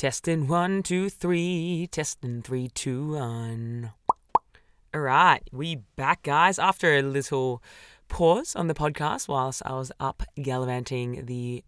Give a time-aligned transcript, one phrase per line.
[0.00, 1.86] Testing one, two, three.
[1.92, 3.92] Testing three, two, one.
[4.94, 6.58] All right, we back, guys.
[6.58, 7.62] After a little
[8.08, 11.62] pause on the podcast whilst I was up gallivanting the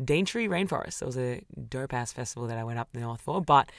[0.00, 1.02] Daintree Rainforest.
[1.02, 3.40] It was a dope ass festival that I went up north for.
[3.42, 3.72] But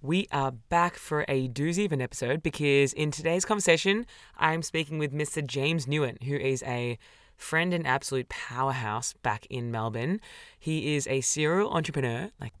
[0.00, 4.06] we are back for a doozy of an episode because in today's conversation,
[4.38, 5.46] I'm speaking with Mr.
[5.46, 6.98] James Nguyen, who is a
[7.36, 10.22] friend and absolute powerhouse back in Melbourne.
[10.58, 12.54] He is a serial entrepreneur, like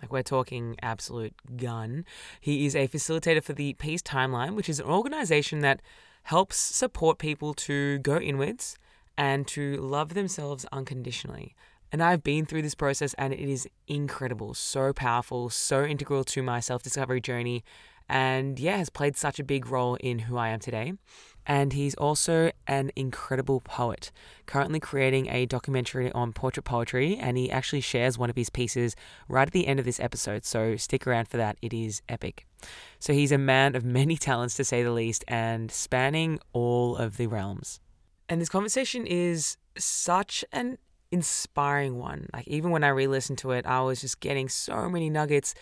[0.00, 2.04] like we're talking absolute gun.
[2.40, 5.80] He is a facilitator for the Peace Timeline, which is an organization that
[6.24, 8.76] helps support people to go inwards
[9.16, 11.54] and to love themselves unconditionally.
[11.92, 16.42] And I've been through this process and it is incredible, so powerful, so integral to
[16.42, 17.64] my self discovery journey,
[18.08, 20.94] and yeah, has played such a big role in who I am today.
[21.46, 24.10] And he's also an incredible poet,
[24.46, 27.16] currently creating a documentary on portrait poetry.
[27.16, 28.96] And he actually shares one of his pieces
[29.28, 30.44] right at the end of this episode.
[30.44, 31.56] So stick around for that.
[31.62, 32.46] It is epic.
[32.98, 37.16] So he's a man of many talents, to say the least, and spanning all of
[37.16, 37.80] the realms.
[38.28, 40.78] And this conversation is such an
[41.12, 42.28] inspiring one.
[42.32, 45.54] Like, even when I re listened to it, I was just getting so many nuggets.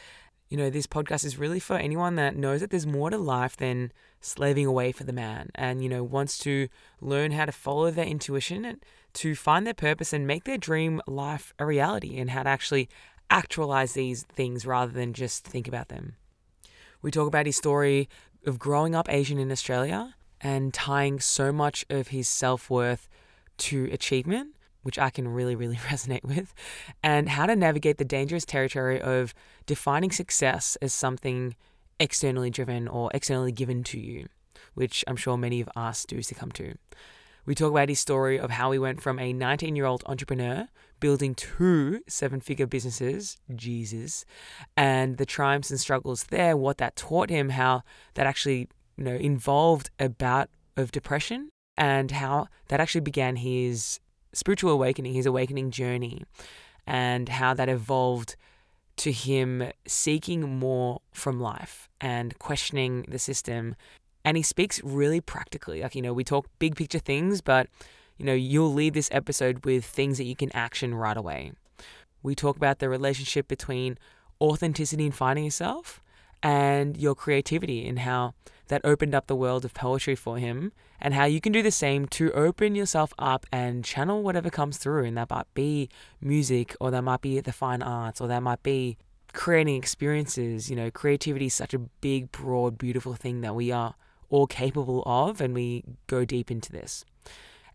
[0.48, 3.56] You know, this podcast is really for anyone that knows that there's more to life
[3.56, 3.92] than
[4.24, 6.68] slaving away for the man and, you know, wants to
[7.00, 11.00] learn how to follow their intuition and to find their purpose and make their dream
[11.06, 12.88] life a reality and how to actually
[13.30, 16.16] actualize these things rather than just think about them.
[17.02, 18.08] We talk about his story
[18.46, 23.08] of growing up Asian in Australia and tying so much of his self worth
[23.58, 26.54] to achievement, which I can really, really resonate with,
[27.02, 29.34] and how to navigate the dangerous territory of
[29.66, 31.56] defining success as something
[31.98, 34.28] externally driven or externally given to you,
[34.74, 36.74] which I'm sure many of us do succumb to.
[37.46, 40.68] We talk about his story of how he went from a 19 year old entrepreneur
[41.00, 44.24] building two seven figure businesses, Jesus,
[44.76, 47.82] and the triumphs and struggles there, what that taught him, how
[48.14, 54.00] that actually, you know, involved a bout of depression and how that actually began his
[54.32, 56.22] spiritual awakening, his awakening journey,
[56.86, 58.36] and how that evolved
[58.96, 63.74] to him seeking more from life and questioning the system.
[64.24, 65.82] And he speaks really practically.
[65.82, 67.68] Like, you know, we talk big picture things, but,
[68.16, 71.52] you know, you'll leave this episode with things that you can action right away.
[72.22, 73.98] We talk about the relationship between
[74.40, 76.00] authenticity and finding yourself
[76.42, 78.34] and your creativity and how
[78.68, 81.70] that opened up the world of poetry for him and how you can do the
[81.70, 85.88] same to open yourself up and channel whatever comes through and that might be
[86.20, 88.96] music or that might be the fine arts or that might be
[89.32, 93.94] creating experiences you know creativity is such a big broad beautiful thing that we are
[94.30, 97.04] all capable of and we go deep into this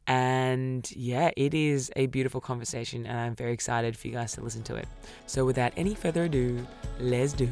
[0.10, 4.42] and yeah, it is a beautiful conversation, and I'm very excited for you guys to
[4.42, 4.88] listen to it.
[5.28, 6.66] So, without any further ado,
[7.00, 7.48] let's do.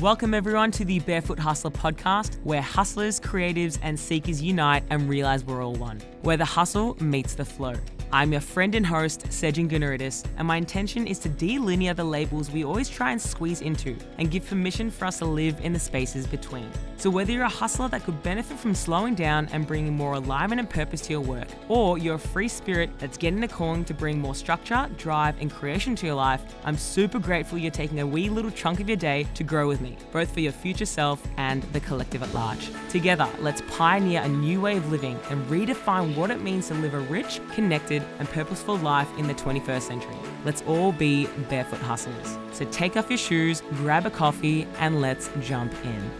[0.00, 5.44] Welcome, everyone, to the Barefoot Hustler podcast, where hustlers, creatives, and seekers unite and realize
[5.44, 7.74] we're all one, where the hustle meets the flow.
[8.12, 12.50] I'm your friend and host, Sejin Gunaridis, and my intention is to delineate the labels
[12.50, 15.78] we always try and squeeze into and give permission for us to live in the
[15.78, 16.68] spaces between.
[16.96, 20.58] So, whether you're a hustler that could benefit from slowing down and bringing more alignment
[20.58, 23.94] and purpose to your work, or you're a free spirit that's getting a calling to
[23.94, 28.06] bring more structure, drive, and creation to your life, I'm super grateful you're taking a
[28.06, 31.22] wee little chunk of your day to grow with me, both for your future self
[31.36, 32.70] and the collective at large.
[32.90, 36.92] Together, let's pioneer a new way of living and redefine what it means to live
[36.94, 40.16] a rich, connected, and purposeful life in the 21st century.
[40.44, 42.38] Let's all be barefoot hustlers.
[42.52, 46.10] So take off your shoes, grab a coffee, and let's jump in.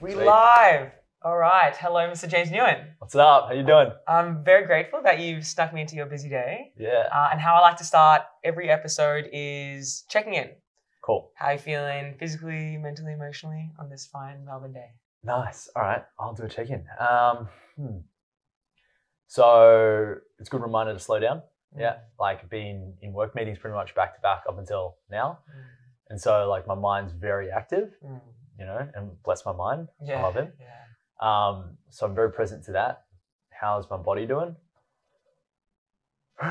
[0.00, 0.92] We live.
[1.22, 1.76] All right.
[1.76, 2.28] Hello, Mr.
[2.28, 2.92] James Nguyen.
[2.98, 3.48] What's up?
[3.48, 3.90] How you doing?
[4.06, 6.72] I'm very grateful that you've stuck me into your busy day.
[6.78, 7.08] Yeah.
[7.12, 10.50] Uh, and how I like to start every episode is checking in.
[11.02, 11.32] Cool.
[11.34, 14.90] How are you feeling physically, mentally, emotionally on this fine Melbourne day?
[15.24, 15.68] Nice.
[15.74, 16.04] All right.
[16.18, 16.84] I'll do a check-in.
[16.98, 17.98] Um, hmm.
[19.26, 21.42] So it's a good reminder to slow down.
[21.76, 21.96] Yeah.
[22.18, 25.40] Like being in work meetings pretty much back to back up until now.
[25.50, 25.64] Mm.
[26.10, 28.20] And so like my mind's very active, Mm.
[28.58, 29.88] you know, and bless my mind.
[30.02, 30.20] Yeah.
[30.20, 30.54] I love it.
[30.58, 30.86] Yeah.
[31.20, 33.02] Um, so I'm very present to that.
[33.50, 34.56] How's my body doing?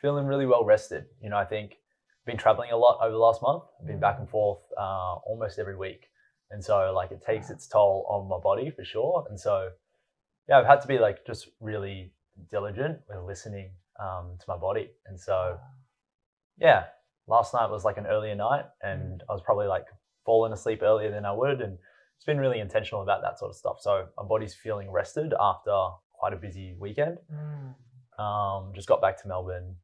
[0.00, 1.04] Feeling really well rested.
[1.20, 1.74] You know, I think
[2.26, 3.64] been traveling a lot over the last month.
[3.80, 6.06] I've been back and forth uh, almost every week.
[6.50, 9.26] And so like it takes its toll on my body for sure.
[9.28, 9.70] And so
[10.48, 12.12] yeah, I've had to be like just really
[12.50, 14.90] diligent with listening um, to my body.
[15.06, 15.58] And so
[16.58, 16.84] yeah,
[17.26, 19.86] last night was like an earlier night and I was probably like
[20.26, 21.78] falling asleep earlier than I would and
[22.16, 23.76] it's been really intentional about that sort of stuff.
[23.80, 25.72] So my body's feeling rested after
[26.12, 27.16] quite a busy weekend.
[27.32, 28.22] Mm.
[28.22, 29.76] Um, just got back to Melbourne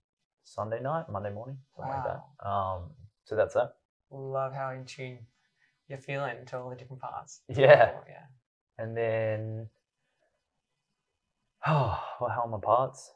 [0.47, 2.49] Sunday night, Monday morning, something like that.
[2.49, 2.91] Um,
[3.25, 3.69] so that's it.
[4.13, 5.19] Love how in tune
[5.89, 7.41] you're feeling to all the different parts.
[7.49, 7.91] Yeah.
[7.97, 8.25] Oh, yeah.
[8.79, 9.69] And then,
[11.67, 13.11] oh, well, how are my parts?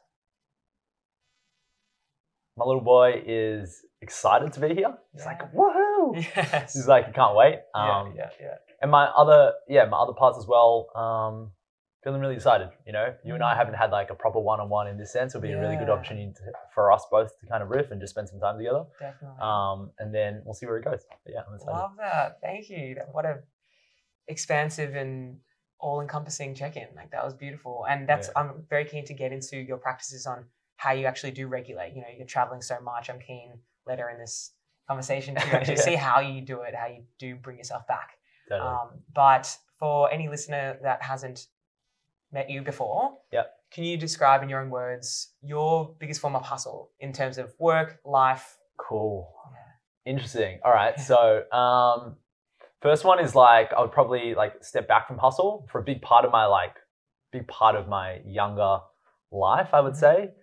[2.57, 4.93] My little boy is excited to be here.
[5.13, 5.25] He's Yeah.
[5.27, 6.15] like, woohoo!
[6.35, 6.73] Yes.
[6.73, 7.59] He's like, he can't wait.
[7.73, 8.55] yeah, Um, yeah, yeah.
[8.81, 10.87] And my other, yeah, my other parts as well.
[10.95, 11.51] Um,
[12.03, 12.69] feeling really excited.
[12.85, 15.35] You know, you and I haven't had like a proper one-on-one in this sense.
[15.35, 16.41] It'll be a really good opportunity to,
[16.73, 18.83] for us both to kind of riff and just spend some time together.
[18.99, 19.37] Definitely.
[19.39, 21.03] Um, and then we'll see where it goes.
[21.23, 21.77] But yeah, I'm excited.
[21.77, 22.39] Love that.
[22.41, 22.97] Thank you.
[23.11, 23.39] What a
[24.27, 25.37] expansive and
[25.79, 26.87] all-encompassing check-in.
[26.95, 27.85] Like that was beautiful.
[27.89, 28.41] And that's Yeah.
[28.41, 30.45] I'm very keen to get into your practices on
[30.77, 31.93] how you actually do regulate.
[31.95, 33.09] You know, you're traveling so much.
[33.09, 33.53] I'm keen
[33.87, 34.51] later in this
[34.87, 35.81] conversation to actually Yeah.
[35.81, 38.17] see how you do it, how you do bring yourself back.
[38.49, 38.67] Totally.
[38.69, 41.47] Um, but for any listener that hasn't
[42.31, 43.53] met you before, Yep.
[43.71, 47.53] can you describe in your own words your biggest form of hustle in terms of
[47.59, 48.57] work, life?
[48.77, 49.33] Cool.
[50.05, 50.11] Yeah.
[50.13, 50.59] Interesting.
[50.65, 50.99] All right.
[50.99, 52.17] So, um,
[52.81, 56.01] first one is like I would probably like step back from hustle for a big
[56.01, 56.75] part of my like
[57.31, 58.79] big part of my younger
[59.31, 59.69] life.
[59.73, 59.97] I would Mhm.
[59.97, 60.33] say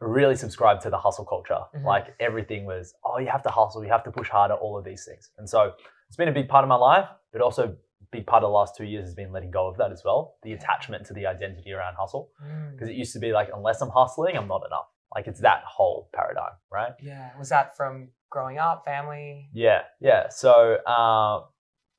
[0.00, 1.60] really subscribe to the hustle culture.
[1.74, 1.84] Mhm.
[1.84, 4.84] Like everything was, oh, you have to hustle, you have to push harder, all of
[4.84, 5.30] these things.
[5.38, 5.74] And so
[6.08, 7.76] it's been a big part of my life, but also
[8.10, 10.36] big part of the last two years has been letting go of that as well.
[10.42, 12.72] The attachment to the identity around hustle, Mm.
[12.72, 14.86] because it used to be like, unless I'm hustling, I'm not enough.
[15.14, 16.92] Like it's that whole paradigm, right?
[17.00, 17.30] Yeah.
[17.38, 19.50] Was that from growing up, family?
[19.52, 20.28] Yeah, yeah.
[20.30, 21.44] So uh,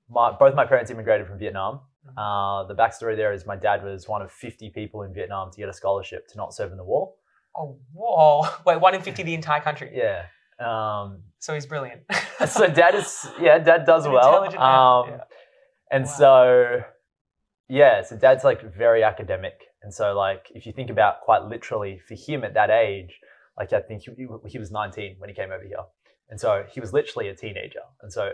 [0.09, 1.81] my both my parents immigrated from Vietnam.
[2.07, 2.13] Mhm.
[2.17, 5.57] Uh, the backstory there is my dad was one of 50 people in Vietnam to
[5.57, 7.13] get a scholarship to not serve in the war.
[7.55, 8.41] Oh, whoa.
[8.65, 9.91] Wait, one in 50 the entire country.
[9.93, 10.25] Yeah.
[10.59, 12.01] Um, So he's brilliant.
[12.47, 14.43] so dad is yeah, dad does well.
[14.43, 15.23] intelligent man, Um, yeah.
[15.91, 16.11] And Wow.
[16.11, 16.83] so
[17.69, 21.99] yeah, so dad's like very academic, and so like if you think about quite literally
[22.07, 23.19] for him at that age,
[23.57, 25.83] like I think he, he was 19 when he came over here,
[26.29, 28.33] and so he was literally a teenager, and so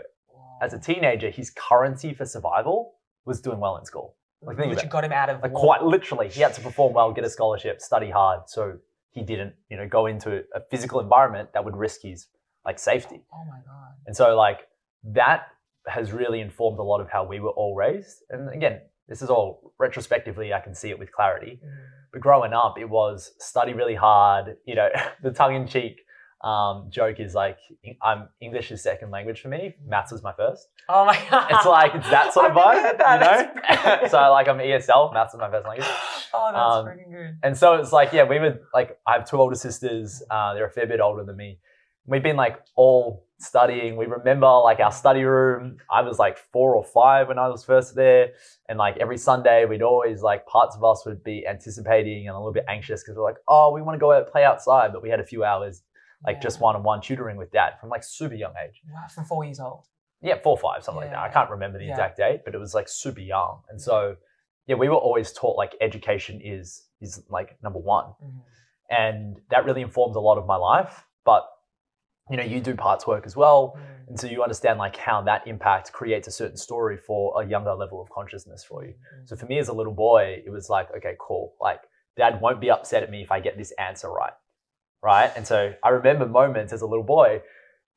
[0.62, 2.94] as a teenager, his currency for survival
[3.24, 4.16] was doing well in school.
[4.42, 5.60] like, think Which got him out of Like war.
[5.62, 8.78] quite literally, he had to perform well, get a scholarship, study hard, so
[9.10, 12.26] he didn't, you know, go into a physical environment that would risk his
[12.64, 13.22] like safety.
[13.32, 13.92] Oh my god.
[14.06, 14.68] And so like
[15.04, 15.46] that
[15.86, 18.22] has really informed a lot of how we were all raised.
[18.30, 21.60] And again, this is all retrospectively, I can see it with clarity.
[21.64, 21.70] Mm.
[22.12, 24.56] But growing up, it was study really hard.
[24.64, 24.88] You know,
[25.22, 26.00] the tongue in cheek
[26.42, 27.58] um, joke is like,
[28.02, 29.74] I'm English is second language for me.
[29.86, 30.68] Maths is my first.
[30.88, 31.48] Oh my god.
[31.50, 34.08] It's like it's that sort of vibe, you know.
[34.08, 35.86] so like I'm ESL, maths is my first language.
[36.34, 37.38] oh, that's um, freaking good.
[37.42, 40.22] And so it's like, yeah, we were like I have two older sisters.
[40.30, 41.58] Uh, they're a fair bit older than me.
[42.06, 43.96] We've been like all studying.
[43.96, 45.78] We remember like our study room.
[45.90, 48.32] I was like four or five when I was first there,
[48.68, 52.38] and like every Sunday we'd always like parts of us would be anticipating and a
[52.38, 54.92] little bit anxious because we're like, oh, we want to go out and play outside,
[54.92, 55.82] but we had a few hours
[56.26, 58.82] like just one-on-one tutoring with dad from like super young age.
[58.92, 59.86] Wow, from four years old.
[60.20, 61.18] Yeah, four or five, something like that.
[61.18, 61.92] I can't remember the Yeah.
[61.92, 63.62] exact date, but it was like super young.
[63.70, 64.16] And so,
[64.66, 68.42] yeah, we were always taught like education is is like number one Mhm.
[68.90, 71.48] and that really informs a lot of my life but
[72.30, 74.08] you know you do parts work as well Mm.
[74.08, 77.74] and so you understand like how that impact creates a certain story for a younger
[77.74, 79.28] level of consciousness for you Mm.
[79.28, 81.80] so for me as a little boy it was like okay cool like
[82.16, 84.32] dad won't be upset at me if i get this answer right
[85.02, 87.40] right and so i remember moments as a little boy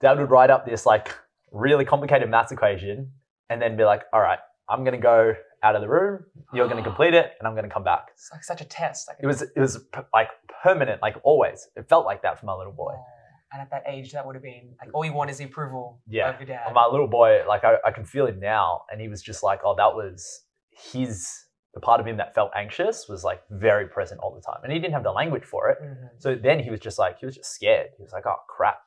[0.02, 1.08] dad would write up this like
[1.52, 3.12] really complicated math equation
[3.50, 6.24] and then be like all right i'm going to go out of the room
[6.54, 8.66] you're going to complete it and i'm going to come back It's like such a
[8.66, 9.08] test.
[9.08, 9.74] Like it was it was
[10.13, 10.30] like
[10.63, 11.68] permanent, like always.
[11.75, 12.94] It felt like that for my little boy.
[13.53, 16.01] And at that age, that would have been like all you want is the approval
[16.07, 16.29] Yeah.
[16.33, 16.74] of your dad.
[16.74, 19.60] My little boy, like I, I can feel him now, and he was just like,
[19.63, 20.41] oh, that was
[20.72, 21.29] his
[21.75, 24.72] the part of him that felt anxious was like very present all the time, and
[24.74, 25.77] he didn't have the language for it.
[25.81, 26.10] Mhm.
[26.19, 27.89] So then he was just like he was just scared.
[27.98, 28.79] He was like, oh crap.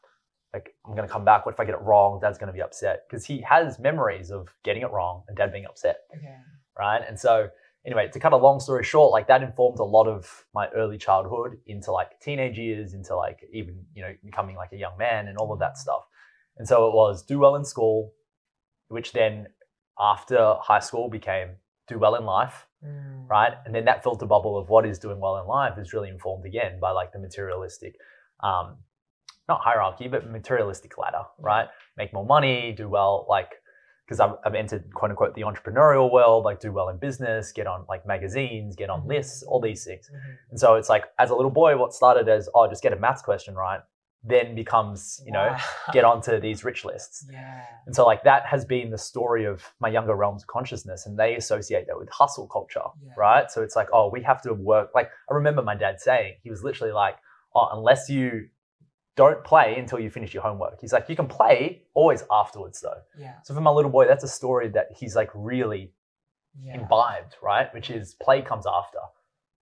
[0.53, 1.45] Like I'm gonna come back.
[1.47, 2.19] What if I get it wrong?
[2.21, 5.67] Dad's gonna be upset because he has memories of getting it wrong and dad being
[5.67, 5.97] upset.
[6.17, 6.35] Okay.
[6.79, 7.03] right?
[7.09, 7.49] And so,
[7.87, 10.99] anyway, to cut a long story short, like that informed a lot of my early
[10.99, 15.29] childhood into like teenage years, into like even, you know, becoming like a young man
[15.29, 16.03] and all of that stuff.
[16.59, 18.13] And so it was do well in school,
[18.89, 19.47] which then
[19.99, 21.57] after high school became
[21.89, 23.29] do well in life, Mm.
[23.29, 23.55] right?
[23.65, 26.45] And then that filter bubble of what is doing well in life is really informed
[26.45, 27.97] again by like the materialistic,
[28.41, 28.77] um,
[29.49, 31.69] not hierarchy, but materialistic ladder, right?
[31.97, 33.55] Make more money, do well, like,
[34.07, 37.67] because I've, I've entered quote unquote the entrepreneurial world, like do well in business, get
[37.67, 39.09] on like magazines, get on Mhm.
[39.09, 40.09] lists, all these things.
[40.15, 40.37] Mhm.
[40.51, 42.97] And so it's like, as a little boy, what started as, oh, just get a
[42.97, 43.81] maths question right,
[44.25, 45.59] then becomes you know Wow.
[45.93, 47.27] get onto these rich lists.
[47.31, 47.63] yeah.
[47.87, 51.19] And so like that has been the story of my younger realms of consciousness and
[51.19, 53.13] they associate that with hustle culture, Yeah.
[53.17, 53.51] right?
[53.51, 54.91] So it's like, oh, we have to work.
[54.95, 57.17] Like I remember my dad saying, he was literally like,
[57.55, 58.49] oh, unless you
[59.17, 60.81] don't play until you finish your homework.
[60.81, 63.01] He's like, you can play always afterwards though.
[63.19, 63.35] Yeah.
[63.43, 65.93] So for my little boy, that's a story that he's like really
[66.59, 66.75] Yeah.
[66.75, 67.73] imbibed, right?
[67.75, 68.99] Which is play comes after,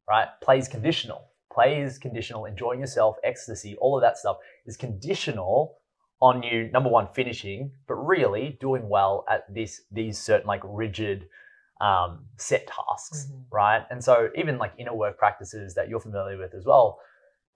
[0.08, 0.28] right?
[0.40, 1.28] Play is conditional.
[1.52, 2.44] Play is conditional.
[2.46, 5.78] Enjoying yourself, ecstasy, all of that stuff is conditional
[6.20, 6.68] on you.
[6.73, 11.28] Number one, finishing, but really doing well at this these certain like rigid
[11.80, 13.44] um, set tasks, Mhm.
[13.50, 13.84] right?
[13.90, 16.99] And so even like inner work practices that you're familiar with as well,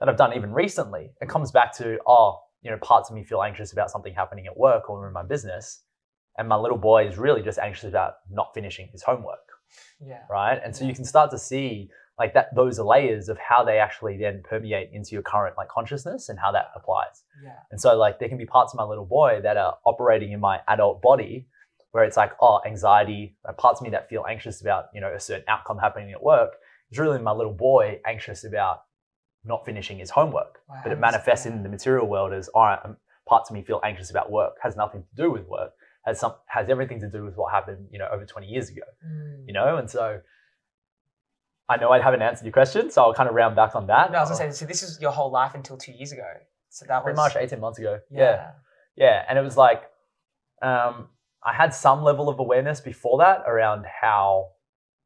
[0.01, 3.25] that I've done even recently, it comes back to oh, you know, parts of me
[3.25, 5.83] feel anxious about something happening at work or in my business,
[6.37, 9.39] and my little boy is really just anxious about not finishing his homework
[10.01, 10.23] Yeah.
[10.31, 10.61] right?
[10.65, 10.89] And so Yeah.
[10.91, 14.43] you can start to see like that those are layers of how they actually then
[14.43, 17.23] permeate into your current like consciousness and how that applies.
[17.45, 17.53] Yeah.
[17.71, 20.41] And so like there can be parts of my little boy that are operating in
[20.41, 21.47] my adult body
[21.93, 25.13] where it's like oh anxiety, uh, parts of me that feel anxious about you know
[25.15, 26.57] a certain outcome happening at work.
[26.91, 28.83] It's really my little boy anxious about
[29.45, 32.79] not finishing his homework, Wow, but it manifests in the material world as all right,
[32.85, 34.55] um, parts of me feel anxious about work.
[34.63, 35.73] Has nothing to do with work.
[36.05, 38.83] Has some has everything to do with what happened you know over 20 years ago
[39.07, 39.45] Mm.
[39.47, 40.21] you know and so
[41.69, 44.11] i know i haven't answered your question so i'll kind of round back on that
[44.11, 44.59] No, I was gonna say.
[44.59, 46.25] So this is your whole life until two years ago.
[46.71, 48.21] So that pretty was much 18 months ago yeah.
[48.21, 48.51] Yeah.
[48.97, 49.83] yeah and it was like
[50.63, 51.09] um
[51.45, 54.53] i had some level of awareness before that around how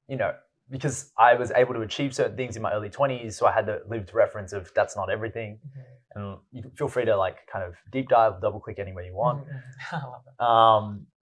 [0.06, 0.32] you know
[0.76, 0.96] because
[1.28, 3.76] i was able to achieve certain things in my early 20s so i had the
[3.94, 5.84] lived reference of that's not everything Mhm.
[6.14, 9.38] and you feel free to like kind of deep dive double click anywhere you want
[9.46, 10.22] Mhm, mhm.
[10.24, 10.40] It.
[10.50, 10.84] Um,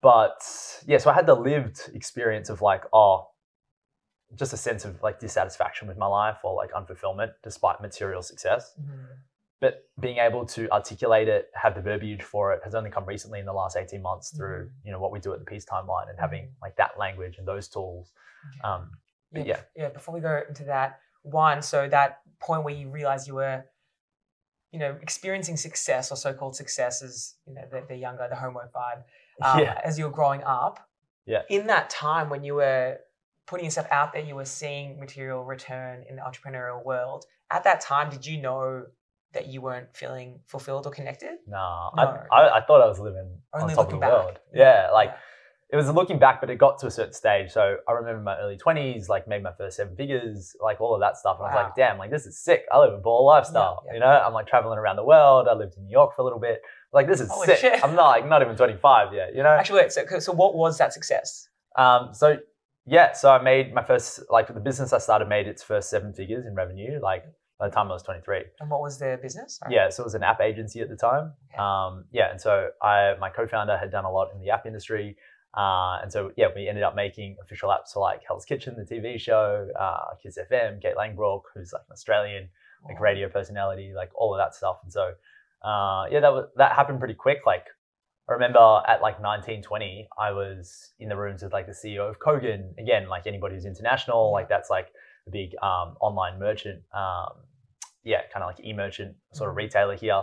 [0.01, 0.39] but
[0.91, 3.15] yeah, so I had the lived experience of like, oh,
[4.36, 8.75] just a sense of like dissatisfaction with my life or like unfulfillment despite material success.
[8.79, 9.08] Mhm.
[9.60, 13.39] But being able to articulate it, have the verbiage for it has only come recently
[13.39, 16.10] in the last 18 months through, you know, what we do at the Peace Timeline
[16.12, 18.13] and having like that language and those tools.
[18.63, 18.91] Um,
[19.34, 19.60] yeah, yeah.
[19.75, 19.89] yeah.
[19.89, 23.65] Before we go into that, one, so that point where you realize you were,
[24.72, 28.72] you know, experiencing success or so-called success as you know the, the younger, the homework
[28.74, 29.03] vibe,
[29.41, 30.88] um, yeah, as you were growing up.
[31.25, 31.41] Yeah.
[31.50, 33.00] In that time when you were
[33.48, 37.25] putting yourself out there, you were seeing material return in the entrepreneurial world.
[37.50, 38.86] At that time, did you know
[39.34, 41.38] that you weren't feeling fulfilled or connected?
[41.48, 42.24] nah, No.
[42.31, 44.12] I, I, I thought I was living Only on top of the back.
[44.12, 44.39] world.
[44.53, 45.13] Yeah, like
[45.69, 47.51] it was looking back, but it got to a certain stage.
[47.51, 51.01] So I remember my early twenties, like made my first seven figures, like all of
[51.01, 51.38] that stuff.
[51.39, 52.65] And I was like, damn, like this is sick.
[52.71, 53.83] I live a baller lifestyle.
[53.86, 53.93] yeah.
[53.95, 55.47] You know, I'm like traveling around the world.
[55.50, 56.62] I lived in New York for a little bit.
[56.93, 57.57] Like this is Holy sick.
[57.59, 57.83] shit.
[57.83, 59.36] I'm not like not even 25 yet.
[59.36, 59.50] You know.
[59.50, 59.91] Actually, wait.
[59.91, 61.50] So, so what was that success?
[61.77, 62.09] Um.
[62.13, 62.38] So
[62.86, 63.12] yeah.
[63.12, 66.45] So I made my first like the business I started made its first seven figures
[66.45, 67.00] in revenue.
[67.01, 67.25] Like
[67.59, 68.43] by the time I was 23.
[68.59, 69.57] And what was their business?
[69.57, 69.74] Sorry.
[69.74, 71.33] Yeah, so it was an app agency at the time.
[71.50, 71.57] Okay.
[71.57, 75.17] Um, yeah, and so I, my co-founder had done a lot in the app industry,
[75.56, 78.84] uh, and so yeah, we ended up making official apps for like Hell's Kitchen, the
[78.96, 82.50] TV show, uh, Kids FM, Kate Langbroek, who's like an Australian
[82.88, 84.77] like radio personality, like all of that stuff.
[84.84, 85.13] And so
[85.63, 87.39] uh, yeah, that was that happened pretty quick.
[87.46, 87.66] Like
[88.30, 92.08] I remember at like 19, 20, I was in the rooms with like the CEO
[92.10, 92.77] of Kogan.
[92.77, 94.89] Again, like anybody who's international, like that's like
[95.27, 96.84] a big um, online merchant.
[96.94, 97.30] Um,
[98.04, 99.58] yeah, kind of like e-merchant sort of Mhm.
[99.58, 100.22] retailer here.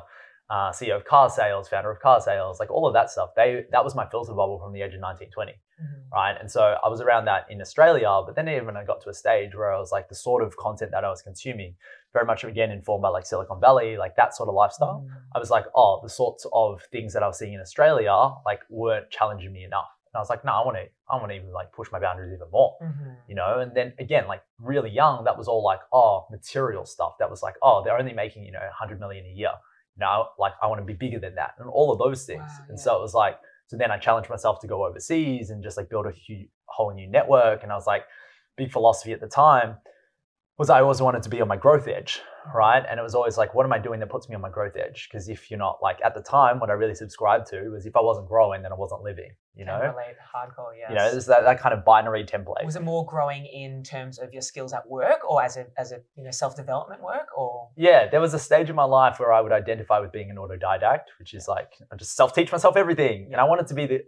[0.50, 3.30] Uh, CEO of carsales, founder of carsales, like all of that stuff.
[3.34, 6.10] They that was my filter bubble from the age of 19, 20 Mhm.
[6.12, 6.36] right?
[6.38, 9.14] And so I was around that in Australia, but then even I got to a
[9.14, 11.76] stage where I was like the sort of content that I was consuming,
[12.12, 15.00] very much again informed by like Silicon Valley, like that sort of lifestyle.
[15.08, 15.16] Mhm.
[15.34, 18.60] I was like, oh, the sorts of things that I was seeing in Australia like
[18.68, 19.88] weren't challenging me enough.
[20.12, 21.98] And I was like, no, I want to, I want to even like push my
[21.98, 23.16] boundaries even more, Mhm.
[23.28, 23.60] you know.
[23.60, 27.14] And then again, like really young, that was all like, oh, material stuff.
[27.18, 29.52] That was like, oh, they're only making you know 100 million a year.
[29.98, 32.42] Now, like I want to be bigger than that, and all of those things.
[32.42, 32.82] Wow, and yeah.
[32.82, 35.88] so it was like, so then I challenged myself to go overseas and just like
[35.88, 37.62] build a hu whole new network.
[37.62, 38.04] And I was like,
[38.56, 39.76] big philosophy at the time
[40.56, 42.20] was I always wanted to be on my growth edge,
[42.54, 42.84] right?
[42.88, 44.76] And it was always like, what am I doing that puts me on my growth
[44.76, 45.08] edge?
[45.10, 47.96] Because if you're not like at the time, what I really subscribed to was if
[47.96, 49.30] I wasn't growing, then I wasn't living.
[49.56, 50.72] You know, relate hardcore.
[50.76, 50.90] Yes.
[50.90, 52.64] you know, there's that, that kind of binary template.
[52.64, 55.92] was it more growing in terms of your skills at work, or as a as
[55.92, 59.20] a you know self development work, or Yeah, there was a stage in my life
[59.20, 62.76] where I would identify with being an autodidact, which is like I just self-teach myself
[62.76, 64.00] everything, and I wanted to be the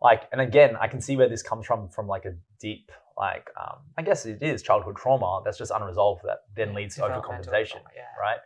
[0.00, 0.22] like.
[0.32, 3.78] And again, I can see where this comes from from like a deep like um,
[3.96, 7.88] I guess it is childhood trauma that's just unresolved that then leads to overcompensation, trauma,
[7.94, 8.02] Yeah.
[8.20, 8.38] right?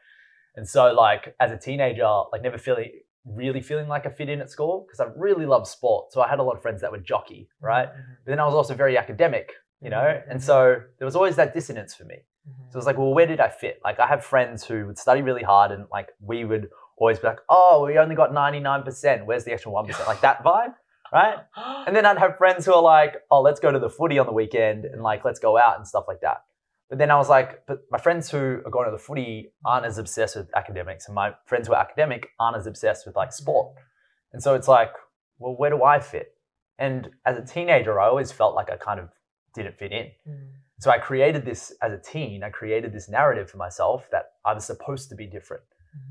[0.56, 2.90] And so like as a teenager, like never feeling
[3.24, 6.28] really feeling like I fit in at school because I really loved sport, so I
[6.28, 7.88] had a lot of friends that were jockey, right?
[7.88, 10.42] Mhm, But then I was also very academic, you know, Mhm, and mhm.
[10.42, 12.16] so there was always that dissonance for me.
[12.48, 12.72] mhm.
[12.72, 13.80] So it's like, well, where did I fit?
[13.84, 17.26] Like, I have friends who would study really hard, and like we would always be
[17.28, 19.26] like, oh, we only got 99%.
[19.26, 20.06] Where's the extra 1%?
[20.08, 20.74] Like that vibe,
[21.12, 21.38] right?
[21.86, 24.26] And then I'd have friends who are like, oh, let's go to the footy on
[24.26, 26.44] the weekend and like, let's go out and stuff like that.
[26.90, 29.86] But then I was like, but my friends who are going to the footy aren't
[29.86, 33.32] as obsessed with academics, and my friends who are academic aren't as obsessed with like
[33.32, 33.74] sport.
[34.32, 34.92] And so it's like,
[35.38, 36.34] well, where do I fit?
[36.78, 39.08] And as a teenager, I always felt like I kind of
[39.54, 40.06] didn't fit in.
[40.28, 40.48] Mm.
[40.80, 44.54] So I created this as a teen, I created this narrative for myself that I
[44.54, 45.64] was supposed to be different.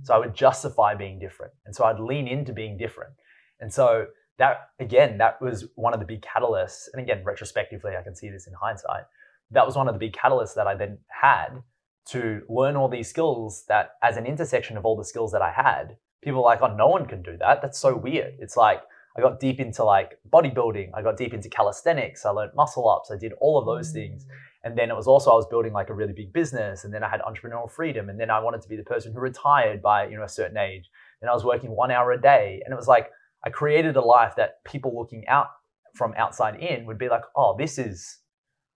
[0.04, 1.54] So I would justify being different.
[1.66, 3.13] And so I'd lean into being different.
[3.60, 6.88] And so that, again, that was one of the big catalysts.
[6.94, 9.03] And again, retrospectively, I can see this in hindsight.
[9.51, 11.63] That was one of the big catalysts that I then had
[12.10, 15.51] to learn all these skills that, as an intersection of all the skills that I
[15.51, 17.62] had, people were like, oh, no one can do that.
[17.62, 18.36] That's so weird.
[18.39, 18.82] It's like,
[19.17, 20.91] I got deep into like bodybuilding.
[20.94, 22.25] I got deep into calisthenics.
[22.25, 23.10] I learned muscle ups.
[23.12, 24.25] I did all of those things.
[24.25, 24.29] Mm.
[24.63, 27.03] And then it was also I was building like a really big business, and then
[27.03, 30.08] I had entrepreneurial freedom, and then I wanted to be the person who retired by
[30.08, 30.89] you know a certain age.
[31.22, 33.10] And I was working one hour a day, and it was like
[33.46, 35.48] I created a life that people looking out
[35.96, 38.20] from outside in would be like, oh, this is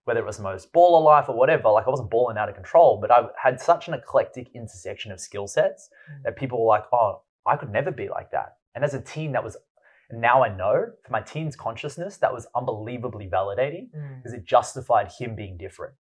[0.05, 1.69] whether it was the most baller life or whatever.
[1.69, 5.19] Like I wasn't balling out of control, but I had such an eclectic intersection of
[5.19, 5.89] skill sets
[6.23, 8.57] that people were like, oh, I could never be like that.
[8.73, 9.57] And as a teen, that was
[10.11, 14.17] now I know for my teen's consciousness, that was unbelievably validating Mm.
[14.17, 15.93] because it justified him being different.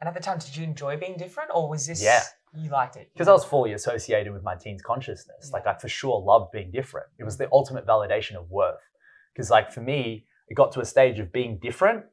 [0.00, 2.02] And at the time, did you enjoy being different, or was this?
[2.02, 2.22] Yeah.
[2.56, 5.50] You liked it Because I was fully associated with my teen's consciousness.
[5.52, 7.08] Like I for sure loved being different.
[7.18, 8.80] It was the ultimate validation of worth.
[9.34, 12.04] Because like for me, it got to a stage of being different.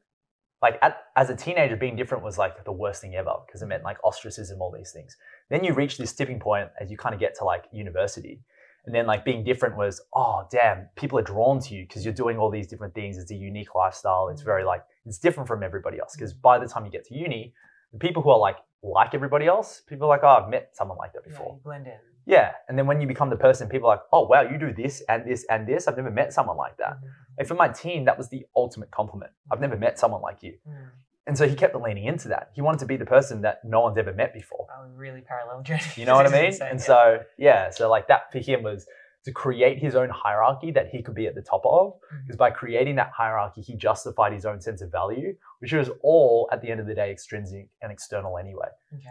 [0.60, 3.66] Like at, as a teenager, being different was like the worst thing ever because it
[3.66, 5.16] meant like ostracism, all these things.
[5.50, 8.40] Then you reach this tipping point as you kind of get to like university.
[8.84, 12.14] And then like being different was, oh damn, people are drawn to you because you're
[12.14, 13.16] doing all these different things.
[13.16, 14.28] It's a unique lifestyle.
[14.28, 14.46] It's mm.
[14.46, 16.16] very like it's different from everybody else.
[16.16, 17.54] Because by the time you get to uni,
[17.92, 20.98] the people who are like like everybody else, people are like, oh, I've met someone
[20.98, 21.54] like that Yeah, before.
[21.54, 21.98] you blend in.
[22.26, 22.52] Yeah.
[22.68, 25.02] And then when you become the person, people are like, oh wow, you do this
[25.08, 25.88] and this and this.
[25.88, 26.94] I've never met someone like that.
[26.98, 27.08] Mhm.
[27.38, 29.32] And for my teen, that was the ultimate compliment.
[29.50, 30.54] I've never met someone like you.
[30.68, 30.90] Mm.
[31.28, 32.50] And so he kept leaning into that.
[32.52, 34.66] He wanted to be the person that no one's ever met before.
[34.68, 35.82] Wow, really parallel journey.
[35.96, 36.44] You know what I mean?
[36.46, 36.84] insane, And yeah.
[36.84, 38.86] so, yeah, so like that for him was
[39.24, 41.94] to create his own hierarchy that he could be at the top of.
[41.94, 42.22] Mhm.
[42.22, 46.48] Because by creating that hierarchy, he justified his own sense of value, which was all
[46.50, 48.68] at the end of the day extrinsic and external anyway.
[48.94, 49.10] Okay.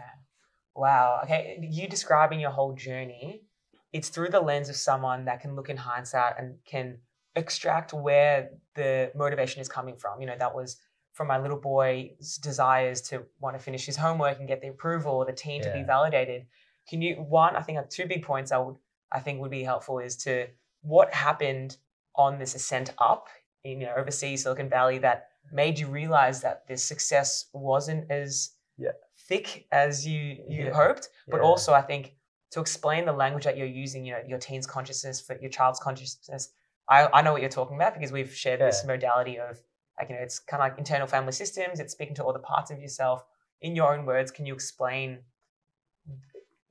[0.74, 1.20] Wow.
[1.24, 1.58] Okay.
[1.60, 3.44] You describing your whole journey,
[3.92, 6.98] it's through the lens of someone that can look in hindsight and can
[7.34, 10.20] extract where the motivation is coming from.
[10.20, 10.80] You know, that was
[11.12, 15.12] from my little boy's desires to want to finish his homework and get the approval,
[15.12, 16.46] or the teen to be validated.
[16.88, 18.76] Can you one, I think I have two big points I would
[19.12, 20.48] I think would be helpful is to
[20.82, 21.76] what happened
[22.16, 23.28] on this ascent up
[23.64, 28.50] in you know overseas Silicon Valley that made you realize that this success wasn't as
[28.78, 28.92] Yeah.
[29.28, 30.72] thick as you you Yeah.
[30.72, 31.42] hoped but Yeah.
[31.48, 32.14] also i think
[32.52, 35.78] to explain the language that you're using you know your teen's consciousness for your child's
[35.78, 36.50] consciousness
[36.88, 39.60] i, I know what you're talking about because we've shared this modality of
[39.98, 42.38] like you know it's kind of like internal family systems it's speaking to all the
[42.52, 43.24] parts of yourself
[43.60, 45.22] in your own words can you explain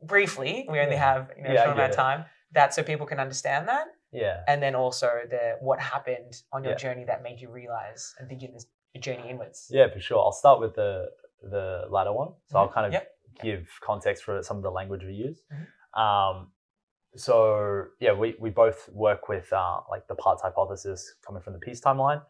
[0.04, 3.06] briefly we only have you know Yeah, a short amount of time that so people
[3.06, 4.44] can understand that Yeah.
[4.48, 6.78] and then also the what happened on your Yeah.
[6.78, 8.66] journey that made you realize and begin this
[9.00, 10.20] journey inwards Yeah, for sure.
[10.20, 11.12] I'll start with the
[11.44, 12.34] the latter one.
[12.48, 13.06] So I'll kind of Yep.
[13.42, 15.42] give context for some of the language we use.
[15.52, 16.00] Mhm.
[16.04, 16.52] Um,
[17.16, 21.60] so yeah, we, we both work with uh, like the parts hypothesis coming from the
[21.60, 22.22] peace timeline.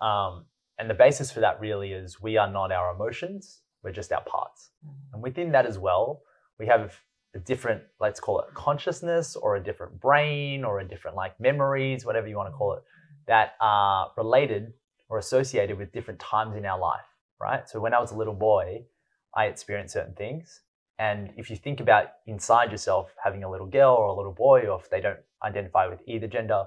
[0.00, 0.46] Um,
[0.78, 4.22] and the basis for that really is we are not our emotions, we're just our
[4.22, 4.70] parts.
[5.12, 6.22] And within that as well,
[6.58, 6.94] we have
[7.34, 12.04] a different, let's call it consciousness or a different brain or a different like memories,
[12.04, 12.82] whatever you want to call it,
[13.26, 14.72] that are related
[15.08, 17.04] or associated with different times in our life,
[17.40, 17.68] right?
[17.68, 18.84] So when I was a little boy,
[19.34, 20.60] I experienced certain things.
[20.98, 24.66] And if you think about inside yourself having a little girl or a little boy,
[24.66, 26.64] or if they don't identify with either gender,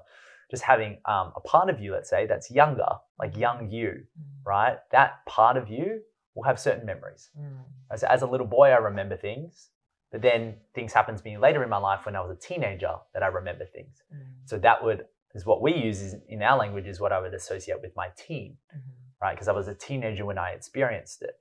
[0.49, 2.87] just having um, a part of you, let's say, that's younger,
[3.19, 4.03] like young you,
[4.45, 4.77] right?
[4.91, 6.01] That part of you
[6.35, 7.29] will have certain memories.
[7.37, 7.63] Mm.
[7.91, 9.69] As, as a little boy, I remember things,
[10.11, 12.93] but then things happen to me later in my life when I was a teenager
[13.13, 14.01] that I remember things.
[14.13, 14.17] Mm.
[14.45, 17.33] So that would is what we use is, in our language is what I would
[17.33, 18.81] associate with my teen, Mhm.
[19.21, 19.33] right?
[19.33, 21.35] Because I was a teenager when I experienced it.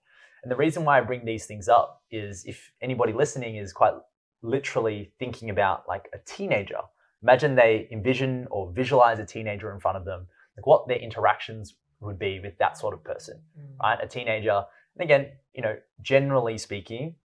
[0.44, 3.94] And the reason why I bring these things up is if anybody listening is quite
[4.42, 6.78] literally thinking about like a teenager,
[7.22, 11.74] imagine they envision or visualize a teenager in front of them, like what their interactions
[11.98, 13.78] would be with that sort of person Mm.
[13.82, 13.98] right?
[14.00, 17.16] A teenager, and again, you know, generally speaking,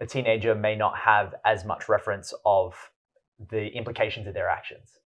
[0.00, 2.74] a teenager may not have as much reference of
[3.50, 4.98] the implications of their actions.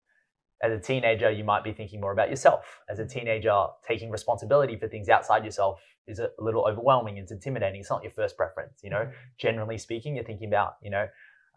[0.64, 2.82] As a teenager, you might be thinking more about yourself.
[2.90, 7.18] As a teenager, taking responsibility for things outside yourself is a little overwhelming.
[7.18, 7.80] It's intimidating.
[7.82, 8.84] It's not your first preference.
[8.84, 9.14] You know, Mhm.
[9.38, 11.08] generally speaking, you're thinking about, you know,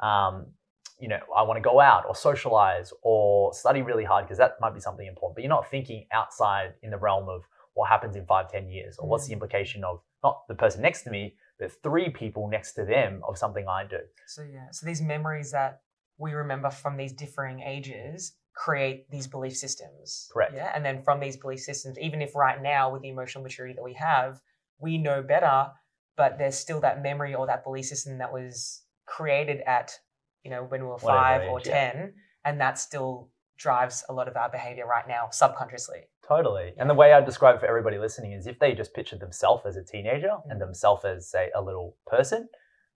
[0.01, 0.53] um,
[0.99, 4.61] you know, I want to go out or socialize or study really hard because that
[4.61, 5.37] might be something important.
[5.37, 8.99] But you're not thinking outside in the realm of what happens in five, ten years
[8.99, 9.37] or what's the Mm.
[9.37, 13.39] implication of not the person next to me, but three people next to them of
[13.39, 14.01] something I do.
[14.27, 15.83] So yeah, so these memories that
[16.19, 20.29] we remember from these differing ages create these belief systems.
[20.33, 20.55] Correct.
[20.55, 23.75] Yeah, and then from these belief systems, even if right now with the emotional maturity
[23.75, 24.41] that we have,
[24.79, 25.69] we know better,
[26.17, 29.99] but there's still that memory or that belief system that was created at
[30.45, 31.93] you know when we were Whatever five or age, yeah.
[31.93, 33.29] ten, and that's still
[33.61, 36.01] drives a lot of our behavior right now subconsciously.
[36.27, 36.73] Totally.
[36.79, 39.67] And the way I describe it for everybody listening is if they just pictured themselves
[39.67, 40.65] as a teenager and Mm.
[40.65, 42.49] themselves as, say, a little person,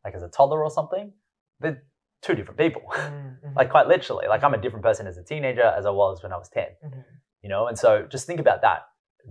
[0.04, 1.12] like as a toddler or something,
[1.60, 1.82] they're
[2.22, 2.82] two different people.
[2.92, 4.26] Mm, mhm, like quite literally.
[4.26, 6.66] Like I'm a different person as a teenager as I was when I was 10.
[6.82, 7.04] mhm.
[7.42, 8.80] You know, and so just think about that.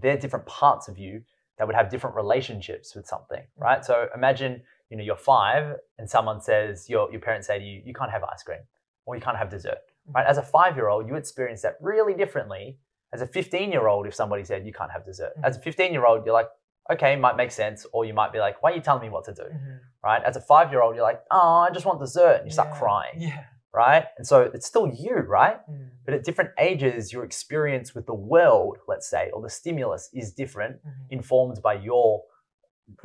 [0.02, 1.24] They're different parts of you
[1.58, 3.84] that would have different relationships with something, right?
[3.84, 7.82] So imagine, you know, you're five and someone says, your, your parents say to you,
[7.84, 8.60] you can't have ice cream
[9.06, 9.80] or you can't have dessert,
[10.12, 10.26] right?
[10.26, 12.80] As a five year old, you experience that really differently
[13.14, 15.34] as a 15 year old if somebody said you can't have dessert.
[15.44, 16.50] As a 15 year old, you're like,
[16.92, 17.86] okay, might make sense.
[17.94, 19.80] Or you might be like, why are you telling me what to do, Mhm.
[20.04, 20.24] right?
[20.24, 22.38] As a five year old, you're like, oh, I just want dessert.
[22.38, 23.44] And you start Yeah, crying, Yeah.
[23.74, 24.06] right?
[24.18, 25.60] And so it's still you, right?
[25.70, 30.10] Mm, But at different ages, your experience with the world, let's say, or the stimulus
[30.14, 30.92] is different, mhm.
[31.12, 32.24] informed by your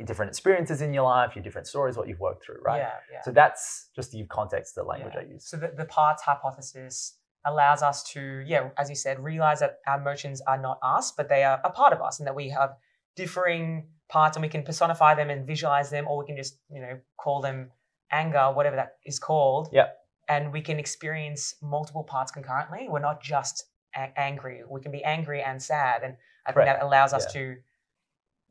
[0.05, 2.77] different experiences in your life, your different stories, what you've worked through, right?
[2.77, 3.21] Yeah, yeah.
[3.23, 5.21] So that's just to give context to the language Yeah.
[5.21, 5.45] I use.
[5.45, 9.99] So the, the parts hypothesis allows us to, yeah, as you said, realize that our
[9.99, 12.71] emotions are not us, but they are a part of us and that we have
[13.15, 16.81] differing parts and we can personify them and visualize them, or we can just, you
[16.81, 17.71] know, call them
[18.11, 19.69] anger, whatever that is called.
[19.71, 19.87] Yeah.
[20.27, 22.87] And we can experience multiple parts concurrently.
[22.89, 24.61] We're not just a- angry.
[24.69, 26.03] We can be angry and sad.
[26.03, 26.79] And I think Correct.
[26.79, 27.55] that allows us to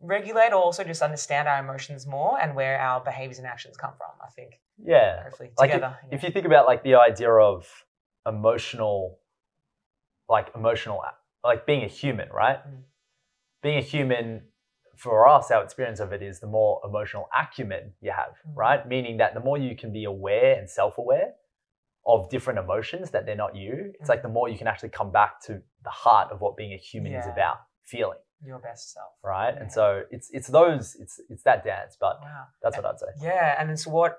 [0.01, 3.93] regulate or also just understand our emotions more and where our behaviors and actions come
[3.97, 4.11] from.
[4.23, 5.23] I think Yeah.
[5.25, 5.99] hopefully Like together.
[6.11, 7.85] If you think about like the idea of
[8.27, 9.19] emotional,
[10.29, 11.03] like emotional,
[11.43, 12.59] like being a human, right?
[12.67, 12.83] Mm.
[13.63, 14.43] Being a human,
[14.97, 18.57] for us, our experience of it is the more emotional acumen you have, Mm.
[18.57, 18.87] right?
[18.87, 21.35] Meaning that the more you can be aware and self aware
[22.07, 25.11] of different emotions that they're not you, it's like the more you can actually come
[25.11, 29.13] back to the heart of what being a human is about feeling, your best self.
[29.25, 29.53] right?
[29.55, 29.61] Yeah.
[29.63, 32.45] And so it's it's those, it's it's that dance, but Wow.
[32.63, 33.07] that's what I'd say.
[33.21, 34.19] Yeah, and then so what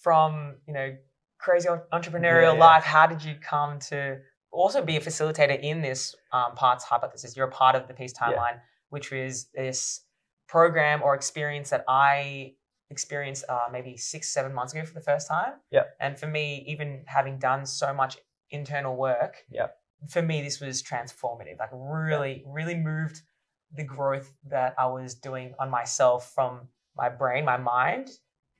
[0.00, 0.96] from you know
[1.38, 2.60] crazy entrepreneurial Yeah.
[2.68, 2.84] life?
[2.84, 4.20] How did you come to
[4.52, 7.36] also be a facilitator in this um, parts hypothesis?
[7.36, 8.28] You're a part of the Peace Yeah.
[8.32, 10.04] Timeline, which is this
[10.48, 12.54] program or experience that I
[12.90, 15.54] experienced uh, maybe six, seven months ago for the first time.
[15.70, 15.84] Yeah.
[15.98, 18.18] And for me, even having done so much
[18.50, 19.68] internal work, Yeah.
[20.10, 21.58] for me this was transformative.
[21.58, 23.22] Like really, really moved
[23.76, 28.10] the growth that I was doing on myself from my brain, my mind,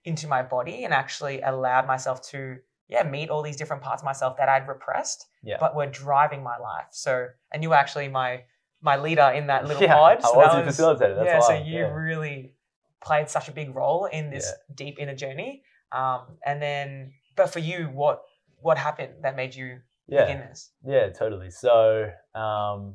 [0.04, 4.06] into my body, and actually allowed myself to yeah meet all these different parts of
[4.06, 5.56] myself that I'd repressed, Yeah.
[5.60, 6.88] but were driving my life.
[6.90, 8.44] So, and you were actually my
[8.80, 10.18] my leader in that little yeah, pod.
[10.24, 11.16] I was that your facilitator.
[11.16, 11.46] That's yeah, why.
[11.46, 11.92] so you yeah.
[11.92, 12.54] really
[13.02, 15.62] played such a big role in this deep inner journey.
[15.92, 18.22] Um, and then, but for you, what
[18.60, 20.24] what happened that made you yeah.
[20.24, 20.70] begin this?
[20.84, 21.50] Yeah, totally.
[21.50, 22.94] So, um,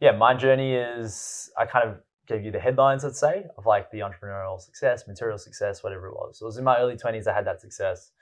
[0.00, 3.90] yeah, my journey is I kind of gave you the headlines, let's say, of like
[3.90, 6.38] the entrepreneurial success, material success, whatever it was.
[6.38, 8.12] So it was in my early 20s, I had that success.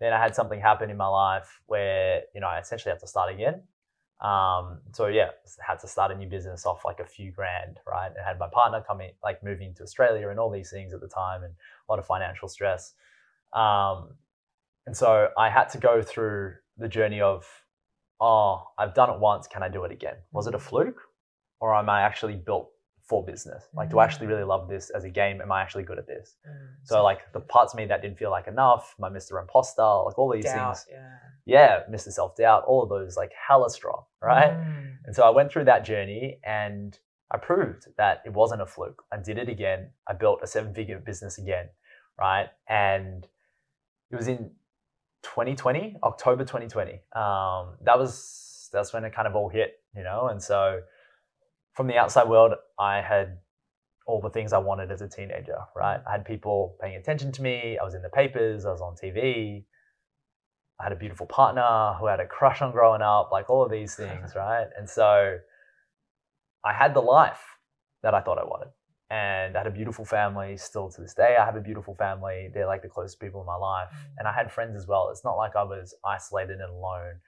[0.00, 3.06] Then I had something happen in my life where, you know, I essentially had to
[3.06, 3.62] start again.
[4.20, 5.30] Um, so yeah,
[5.66, 8.08] had to start a new business off like a few grand, right?
[8.08, 11.08] And had my partner coming, like moving to Australia and all these things at the
[11.08, 12.94] time and a lot of financial stress.
[13.52, 14.14] Um,
[14.86, 17.46] and so I had to go through the journey of,
[18.20, 19.46] oh, I've done it once.
[19.46, 20.16] Can I do it again?
[20.32, 21.00] Was it a fluke
[21.62, 22.70] or am I actually built
[23.04, 23.68] for business?
[23.72, 25.40] Like, do I actually really love this as a game?
[25.40, 26.34] Am I actually good at this?
[26.82, 29.40] So, like, the parts of me that didn't feel like enough, my Mr.
[29.40, 30.86] Imposter, like all these doubt, things.
[30.90, 31.18] yeah.
[31.44, 32.10] Yeah, Mr.
[32.10, 34.50] Self Doubt, all of those, like, hella strong, right?
[34.50, 34.96] Mm.
[35.04, 36.98] And so I went through that journey and
[37.30, 39.04] I proved that it wasn't a fluke.
[39.12, 39.90] I did it again.
[40.08, 41.68] I built a seven figure business again,
[42.18, 42.48] right?
[42.68, 43.24] And
[44.10, 44.50] it was in
[45.22, 46.92] 2020, October 2020.
[47.14, 50.28] Um, that was that's when it kind of all hit, you know.
[50.28, 50.80] And so
[51.74, 53.38] from the outside world, I had
[54.06, 56.00] all the things I wanted as a teenager, right?
[56.06, 57.78] I had people paying attention to me.
[57.80, 58.66] I was in the papers.
[58.66, 59.64] I was on TV.
[60.80, 63.64] I had a beautiful partner who I had a crush on growing up, like all
[63.64, 64.66] of these things, right?
[64.76, 65.38] And so
[66.64, 67.40] I had the life
[68.02, 68.72] that I thought I wanted.
[69.10, 71.36] And I had a beautiful family still to this day.
[71.38, 72.48] I have a beautiful family.
[72.52, 73.88] They're like the closest people in my life.
[73.92, 73.96] Mm.
[74.18, 75.10] And I had friends as well.
[75.10, 77.20] It's not like I was isolated and alone.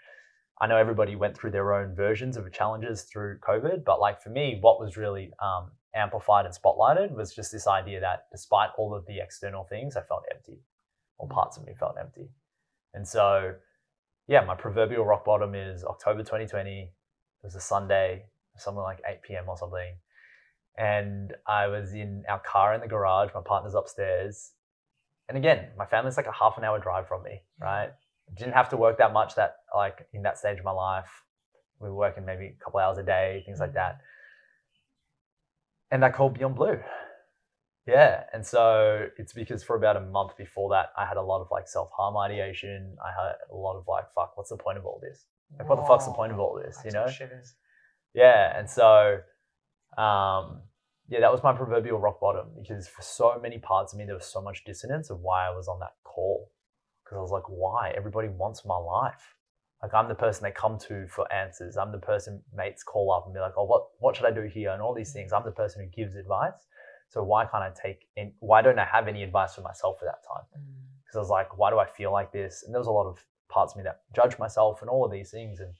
[0.60, 4.30] I know everybody went through their own versions of challenges through COVID, but like for
[4.30, 8.94] me, what was really um, amplified and spotlighted was just this idea that despite all
[8.94, 10.60] of the external things, I felt empty,
[11.18, 12.28] or parts of me felt empty.
[12.94, 13.54] And so,
[14.28, 16.82] yeah, my proverbial rock bottom is October 2020.
[16.82, 16.90] It
[17.42, 19.44] was a Sunday, something like 8 p.m.
[19.48, 19.96] or something.
[20.78, 23.30] And I was in our car in the garage.
[23.34, 24.52] My partner's upstairs.
[25.28, 27.90] And again, my family's like a half an hour drive from me, right?
[28.32, 31.10] Didn't have to work that much that like in that stage of my life.
[31.80, 33.98] We were working maybe a couple hours a day, things like that.
[35.90, 36.80] And that called Beyond Blue.
[37.86, 38.24] Yeah.
[38.32, 41.48] And so it's because for about a month before that, I had a lot of
[41.50, 42.96] like self harm ideation.
[43.04, 45.26] I had a lot of like, fuck, what's the point of all this?
[45.58, 46.78] Like, what the fuck's the point of all this?
[46.84, 47.06] You know?
[48.14, 48.58] Yeah.
[48.58, 49.18] And so,
[49.98, 50.62] um,
[51.08, 54.14] yeah, that was my proverbial rock bottom because for so many parts of me, there
[54.14, 56.50] was so much dissonance of why I was on that call.
[57.04, 57.92] Because I was like, why?
[57.96, 59.34] Everybody wants my life.
[59.82, 61.76] Like I'm the person they come to for answers.
[61.76, 64.42] I'm the person mates call up and be like, oh, what what should I do
[64.42, 64.70] here?
[64.70, 65.32] And all these things.
[65.32, 66.66] I'm the person who gives advice.
[67.10, 70.06] So why can't I take in, why don't I have any advice for myself at
[70.06, 70.44] that time?
[71.04, 72.64] Because I was like, why do I feel like this?
[72.64, 75.12] And there was a lot of parts of me that judge myself and all of
[75.12, 75.60] these things.
[75.60, 75.74] And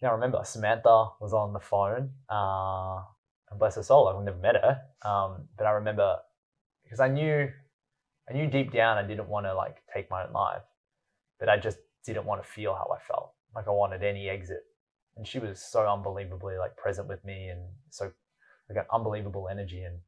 [0.00, 2.10] now I remember Samantha was on the phone.
[2.30, 3.02] Uh,
[3.50, 4.80] and bless her soul, I've never met her.
[5.08, 6.16] Um, but I remember
[6.82, 7.48] because I knew
[8.28, 10.62] I knew deep down I didn't want to like take my own life,
[11.38, 13.32] but I just didn't want to feel how I felt.
[13.54, 14.62] Like I wanted any exit.
[15.16, 18.10] And she was so unbelievably like present with me and so
[18.68, 19.82] like an unbelievable energy.
[19.82, 19.98] And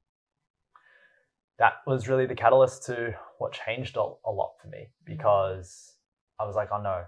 [1.59, 5.95] that was really the catalyst to what changed a, a lot for me because
[6.41, 7.05] I was like, oh no,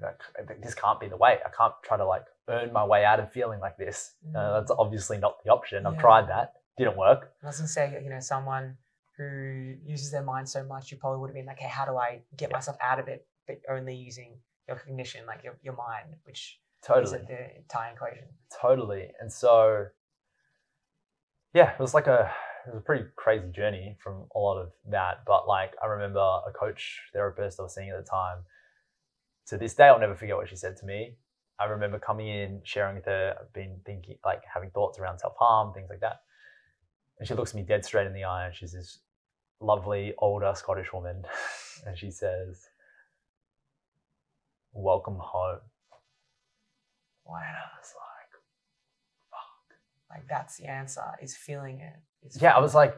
[0.00, 1.38] like, this can't be the way.
[1.44, 4.12] I can't try to like earn my way out of feeling like this.
[4.34, 5.86] Uh, that's obviously not the option.
[5.86, 7.32] I've tried that, didn't work.
[7.42, 8.76] I was gonna say, you know, someone
[9.16, 11.96] who uses their mind so much, you probably would have been like, okay, how do
[11.96, 12.56] I get Yeah.
[12.56, 13.26] myself out of it?
[13.46, 17.18] But only using your cognition, like your, your mind, which is Totally.
[17.18, 18.28] at the entire equation.
[18.60, 19.86] totally and so
[21.52, 22.30] yeah it was like a
[22.66, 26.20] it was a pretty crazy journey from a lot of that but like i remember
[26.20, 28.38] a coach therapist i was seeing at the time
[29.48, 31.16] to this day i'll never forget what she said to me
[31.58, 35.72] i remember coming in sharing with her i've been thinking like having thoughts around self-harm
[35.72, 36.20] things like that
[37.18, 38.98] and she looks me dead straight in the eye and she this
[39.60, 41.24] lovely older scottish woman
[41.86, 42.68] and she says
[44.72, 45.60] welcome home
[47.24, 47.36] Wow.
[47.38, 48.30] and i was like
[49.30, 49.76] fuck
[50.10, 51.94] Like that's the answer, is feeling it.
[52.26, 52.94] is yeah, I was like,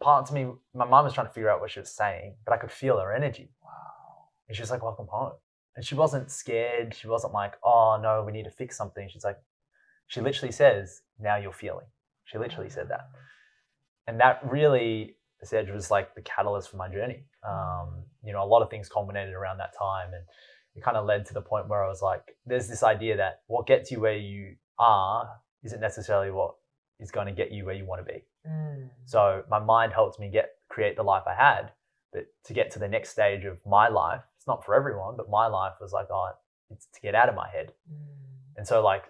[0.00, 2.52] parts of me, my mom was trying to figure out what she was saying, but
[2.52, 3.50] I could feel her energy.
[3.62, 4.28] wow.
[4.48, 5.32] And she was like, welcome home.
[5.74, 6.94] And she wasn't scared.
[6.94, 9.08] She wasn't like, oh no, we need to fix something.
[9.10, 9.38] She's like,
[10.06, 11.86] she literally says, now you're feeling.
[12.24, 13.08] She literally said that.
[14.06, 17.24] And that really, said was like the catalyst for my journey.
[17.46, 20.08] Um, you know, a lot of things culminated around that time.
[20.14, 20.24] And
[20.74, 23.40] it kind of led to the point where I was like, there's this idea that
[23.46, 25.28] what gets you where you are
[25.62, 26.54] isn't necessarily what
[26.98, 28.20] is going to get you where you want to be.
[28.48, 28.88] Mm.
[29.04, 31.72] So my mind helped me get create the life I had.
[32.12, 35.28] But to get to the next stage of my life, it's not for everyone, but
[35.28, 36.30] my life was like, oh,
[36.70, 37.72] it's to get out of my head.
[37.92, 38.56] Mm.
[38.56, 39.04] And so like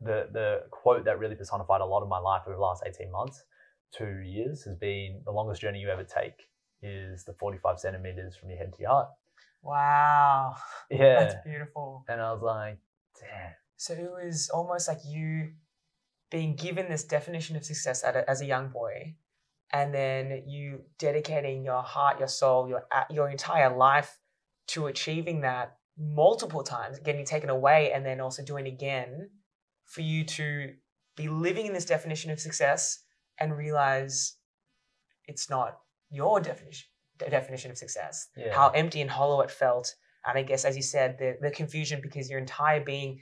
[0.00, 3.10] the the quote that really personified a lot of my life over the last 18
[3.10, 3.44] months,
[3.96, 6.48] two years, has been the longest journey you ever take
[6.82, 9.08] is the 45 centimeters from your head to your heart.
[9.62, 10.56] Wow.
[10.90, 11.20] Yeah.
[11.20, 12.04] That's beautiful.
[12.08, 12.78] And I was like,
[13.20, 13.52] damn.
[13.76, 15.52] So it was almost like you
[16.30, 19.14] being given this definition of success at a, as a young boy,
[19.72, 24.18] and then you dedicating your heart, your soul, your your entire life
[24.68, 29.30] to achieving that multiple times, getting taken away, and then also doing it again,
[29.84, 30.74] for you to
[31.16, 33.04] be living in this definition of success
[33.40, 34.34] and realize
[35.26, 35.78] it's not
[36.10, 36.88] your definition
[37.30, 38.54] definition of success Yeah.
[38.54, 39.92] how empty and hollow it felt.
[40.24, 43.20] And I guess, as you said, the, the confusion because your entire being,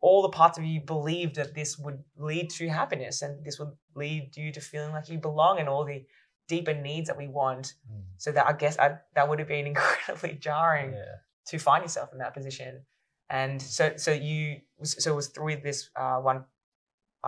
[0.00, 3.70] all the parts of you believed that this would lead to happiness and this would
[3.94, 6.04] lead you to feeling like you belong and all the
[6.48, 7.74] deeper needs that we want.
[7.88, 8.02] Mm.
[8.16, 11.04] So that I guess I, that would have been incredibly jarring Yeah.
[11.48, 12.82] to find yourself in that position.
[13.30, 16.44] And so, so you, so it was through this uh, one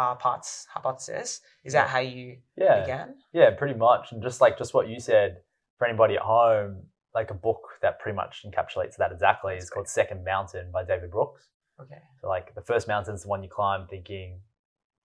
[0.01, 1.41] uh, parts hypothesis.
[1.65, 2.81] Is that how you Yeah.
[2.81, 3.09] began?
[3.33, 4.13] Yeah, pretty much.
[4.13, 5.31] And just like just what you said,
[5.79, 6.71] for anybody at home,
[7.15, 10.83] like a book that pretty much encapsulates that exactly is That's called Second Mountain by
[10.85, 11.43] David Brooks.
[11.83, 12.01] Okay.
[12.21, 14.41] So like the first mountain is the one you climb thinking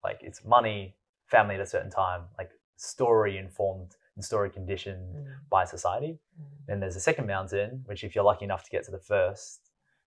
[0.03, 0.95] like it's money,
[1.35, 6.13] family at a certain time, like story informed and story conditioned Mm, by society.
[6.39, 8.99] mm, Then there's a second mountain, which if you're lucky enough to get to the
[9.13, 9.59] first,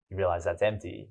[0.09, 1.11] you realize that's empty.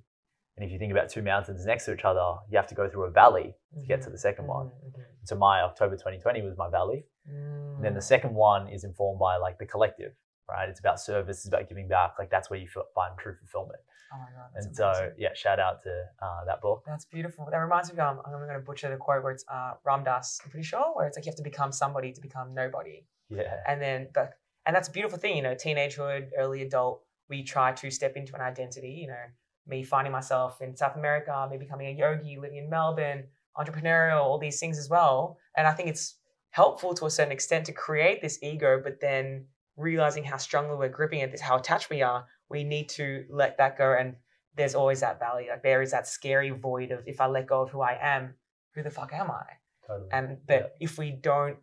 [0.57, 2.89] And if you think about two mountains next to each other, you have to go
[2.89, 4.67] through a valley to get to the second one.
[4.67, 7.05] mhm, So my October 2020 was my valley.
[7.27, 8.03] And then the mm.
[8.03, 10.13] second one is informed by like the collective,
[10.49, 10.67] right?
[10.67, 12.13] It's about service, it's about giving back.
[12.17, 13.79] Like that's where you find true fulfillment.
[14.13, 14.49] Oh my god.
[14.55, 15.89] And so, yeah, shout out to
[16.21, 16.83] uh, that book.
[16.87, 17.47] That's beautiful.
[17.51, 20.03] That reminds me of um, I'm going to butcher the quote where it's uh, Ram
[20.03, 23.05] Dass, I'm pretty sure, where it's like you have to become somebody to become nobody.
[23.29, 23.57] Yeah.
[23.67, 24.31] And then, but
[24.65, 25.35] and that's a beautiful thing.
[25.35, 28.99] You know, teenagehood, early adult, we try to step into an identity.
[29.01, 29.25] You know,
[29.67, 33.25] me finding myself in South America, me becoming a yogi, living in Melbourne,
[33.57, 35.37] entrepreneurial, all these things as well.
[35.55, 36.15] And I think it's
[36.51, 40.89] helpful to a certain extent to create this ego, but then realizing how strongly we're
[40.89, 43.95] gripping it, how attached we are, we need to let that go.
[43.97, 44.15] And
[44.55, 45.47] there's always that valley.
[45.49, 48.33] Like there is that scary void of if I let go of who I am,
[48.73, 49.43] who the fuck am I?
[49.85, 50.09] Totally.
[50.11, 51.57] And that if we don't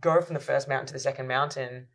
[0.00, 1.86] go from the first mountain to the second mountain,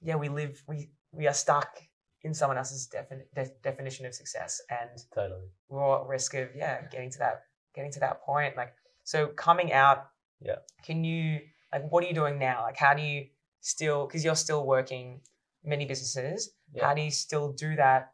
[0.00, 1.82] yeah, we live, we we are stuck
[2.24, 5.46] in someone else's defini- de- definition of success, and totally.
[5.68, 7.42] we're all at risk of yeah getting to that
[7.74, 8.56] getting to that point.
[8.56, 10.08] Like so, coming out.
[10.40, 10.56] Yeah.
[10.84, 11.40] Can you
[11.72, 12.62] like what are you doing now?
[12.62, 13.26] Like how do you
[13.60, 15.20] still because you're still working
[15.64, 16.50] many businesses.
[16.74, 16.86] Yeah.
[16.86, 18.12] How do you still do that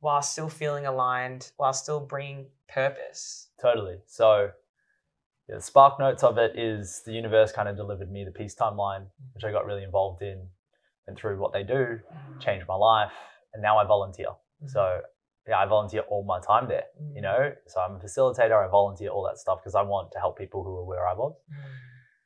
[0.00, 3.48] while still feeling aligned, while still bringing purpose?
[3.60, 3.98] Totally.
[4.06, 4.50] So,
[5.48, 8.54] yeah, the spark notes of it is the universe kind of delivered me the peace
[8.54, 9.34] timeline, mm.
[9.34, 10.46] which I got really involved in,
[11.06, 12.40] and through what they do, mm.
[12.40, 13.12] changed my life,
[13.52, 14.28] and now I volunteer.
[14.28, 14.68] Mm-hmm.
[14.68, 15.00] So,
[15.48, 16.84] yeah, I volunteer all my time there.
[17.02, 17.16] Mm.
[17.16, 18.64] You know, so I'm a facilitator.
[18.64, 21.14] I volunteer all that stuff because I want to help people who are where I
[21.14, 21.34] was.
[21.50, 21.56] Mm.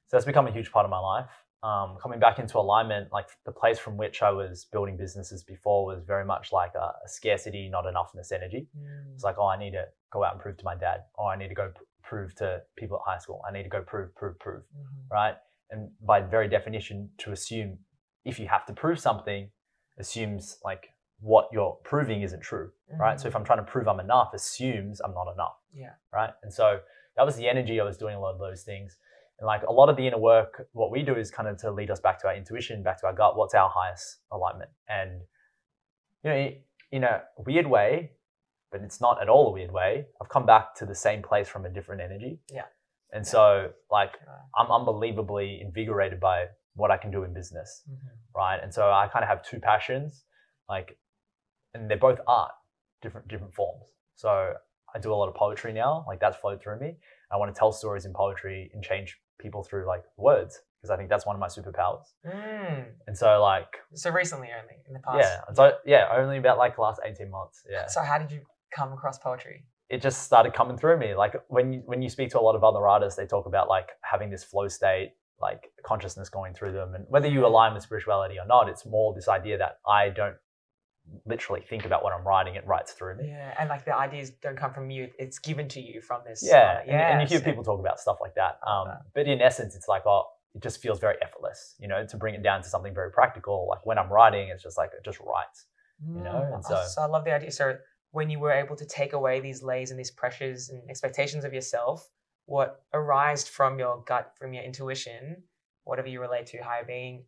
[0.09, 1.31] So that's become a huge part of my life.
[1.63, 5.87] Um, coming back into alignment, like the place from which I was building businesses before
[5.87, 8.69] was very much like a, a scarcity, not enoughness energy.
[8.79, 9.15] Mm.
[9.15, 11.05] It's like, oh, I need to go out and prove to my dad.
[11.19, 13.41] Oh, I need to go pr- prove to people at high school.
[13.49, 15.15] I need to go prove, prove, prove, mm-hmm.
[15.15, 15.37] right?
[15.71, 17.79] And by very definition, to assume
[18.27, 19.49] if you have to prove something
[19.99, 20.89] assumes like
[21.25, 22.69] what you're proving isn't true,
[23.01, 23.19] right?
[23.19, 23.39] So if mm.
[23.39, 26.31] I'm trying to prove I'm enough, assumes I'm not enough, yeah, right?
[26.43, 26.81] And so
[27.17, 28.97] that was the energy I was doing a lot of those things.
[29.39, 31.71] And like a lot of the inner work, what we do is kind of to
[31.71, 33.37] lead us back to our intuition, back to our gut.
[33.39, 34.71] What's our highest alignment?
[34.89, 35.23] And
[36.23, 36.51] you know,
[36.93, 38.13] in a weird way,
[38.71, 40.07] but it's not at all a weird way.
[40.21, 42.41] I've come back to the same place from a different energy.
[42.53, 42.69] Yeah.
[43.13, 44.13] And so, like.
[44.57, 48.09] I'm unbelievably invigorated by what I can do in business, mm-hmm.
[48.37, 48.59] right?
[48.63, 50.25] And so I kind of have two passions,
[50.69, 50.97] like,
[51.75, 52.53] and they're both art,
[53.03, 53.85] different different forms.
[54.15, 54.55] So
[54.95, 56.97] I do a lot of poetry now, like that's flowed through me.
[57.33, 60.97] I want to tell stories in poetry and change people through like words because I
[60.97, 62.05] think that's one of my superpowers.
[62.27, 62.85] Mm.
[63.07, 65.19] And so, like, So recently, only in the past.
[65.21, 67.63] yeah, so yeah, only about like the last eighteen months.
[67.69, 67.87] Yeah.
[67.87, 68.43] So how did you
[68.75, 69.65] come across poetry?
[69.91, 71.15] it just started coming through me.
[71.15, 73.69] Like when you, when you speak to a lot of other artists, they talk about
[73.69, 77.83] like having this flow state, like consciousness going through them, and whether you align with
[77.83, 80.37] spirituality or not, it's more this idea that I don't
[81.27, 83.29] literally think about what I'm writing; it writes through me.
[83.29, 86.43] Yeah, and like the ideas don't come from you; it's given to you from this.
[86.45, 88.59] Yeah, uh, and, and you hear people talk about stuff like that.
[88.67, 91.75] Um, but in essence, it's like, oh, it just feels very effortless.
[91.79, 93.67] You know, to bring it down to something very practical.
[93.69, 95.67] Like when I'm writing, it's just like it just writes.
[96.07, 97.51] you know, Mm, and I- so- I love the idea.
[97.53, 97.79] So
[98.11, 101.53] when you were able to take away these layers and these pressures and expectations of
[101.55, 102.09] yourself,
[102.47, 105.45] what arised from your gut, from your intuition,
[105.85, 107.25] whatever you relate to, higher being,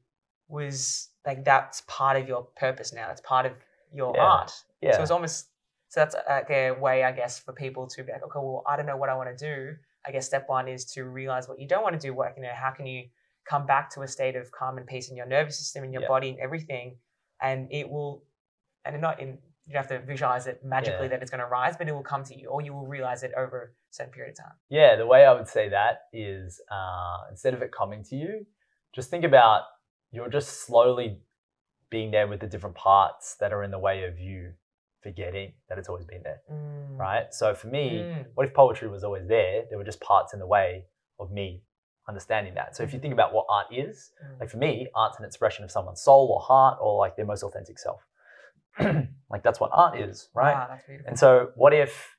[0.48, 3.06] was like that's part of your purpose now.
[3.08, 3.52] That's part of
[3.92, 4.22] your Yeah.
[4.22, 4.52] art.
[4.80, 5.48] Yeah, So it's almost
[5.88, 8.76] so that's like a way, I guess, for people to be like, okay, well, I
[8.76, 9.76] don't know what I want to do.
[10.06, 12.12] I guess step one is to realize what you don't want to do.
[12.12, 13.04] Work, you know, how can you
[13.48, 16.02] come back to a state of calm and peace in your nervous system, in your
[16.02, 16.08] Yeah.
[16.08, 16.98] body, and everything,
[17.40, 18.24] and it will,
[18.84, 21.10] and not in you have to visualize it magically Yeah.
[21.10, 23.24] that it's going to rise, but it will come to you, or you will realize
[23.24, 24.54] it over a certain period of time.
[24.68, 28.46] Yeah, the way I would say that is uh, instead of it coming to you,
[28.94, 29.62] just think about
[30.12, 31.18] you're just slowly
[31.90, 34.52] being there with the different parts that are in the way of you
[35.02, 36.98] forgetting that it's always been there, Mm.
[36.98, 37.32] right?
[37.32, 38.26] So for me, Mm.
[38.34, 39.64] what if poetry was always there?
[39.68, 40.86] There were just parts in the way
[41.20, 41.62] of me
[42.08, 42.74] understanding that.
[42.76, 44.40] So if you think about what art is, Mm.
[44.40, 47.42] like for me, art's an expression of someone's soul or heart or like their most
[47.42, 48.04] authentic self.
[49.30, 50.54] like that's what art is, right?
[50.68, 50.78] Wow.
[51.06, 52.16] And so, what if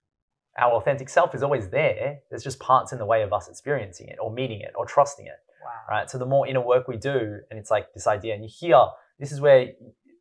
[0.58, 2.19] our authentic self is always there?
[2.30, 5.27] There's just parts in the way of us experiencing it or meeting it or trusting
[5.27, 5.69] it, wow.
[5.89, 6.10] right?
[6.10, 8.82] So, the more inner work we do, and it's like this idea, and you hear
[9.19, 9.73] this is where,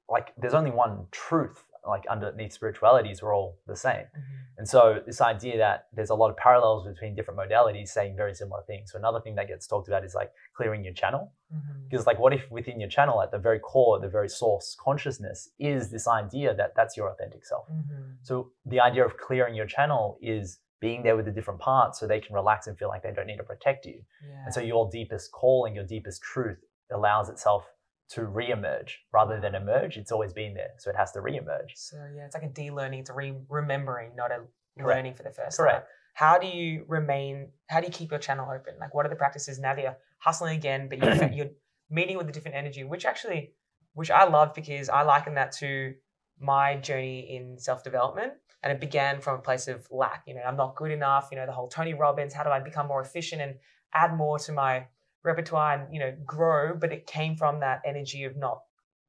[0.08, 4.06] like, there's only one truth, like, underneath spiritualities we're all the same.
[4.06, 4.22] Mhm.
[4.58, 8.34] And so, this idea that there's a lot of parallels between different modalities saying very
[8.34, 8.92] similar things.
[8.92, 11.32] So, another thing that gets talked about is like clearing your channel.
[11.54, 11.88] Mhm.
[11.88, 15.50] Because, like, what if within your channel, at the very core, the very source consciousness
[15.58, 17.68] is this idea that that's your authentic self?
[17.68, 18.16] Mhm.
[18.22, 22.06] So the idea of clearing your channel is being there with the different parts so
[22.06, 24.04] they can relax and feel like they don't need to protect you.
[24.22, 24.44] Yeah.
[24.44, 27.64] And so your deepest calling, your deepest truth allows itself
[28.10, 29.96] to re-emerge rather than emerge.
[29.96, 30.70] It's always been there.
[30.78, 31.72] So it has to re-emerge.
[31.74, 34.42] So yeah, it's like a de-learning, it's a re- remembering, not a
[34.78, 34.96] Correct.
[34.96, 35.86] learning for the first Correct.
[35.86, 35.86] time.
[36.14, 37.48] How do you remain?
[37.68, 38.74] How do you keep your channel open?
[38.80, 41.50] Like, what are the practices now that you're hustling again, but you're, you're
[41.90, 43.52] meeting with a different energy, which actually,
[43.94, 45.94] which I love because I liken that to
[46.40, 48.32] my journey in self-development,
[48.62, 50.24] and it began from a place of lack.
[50.26, 51.28] You know, I'm not good enough.
[51.30, 52.32] You know, the whole Tony Robbins.
[52.32, 53.56] How do I become more efficient and
[53.92, 54.86] add more to my
[55.26, 56.74] repertoire and you know grow?
[56.74, 58.62] But it came from that energy of not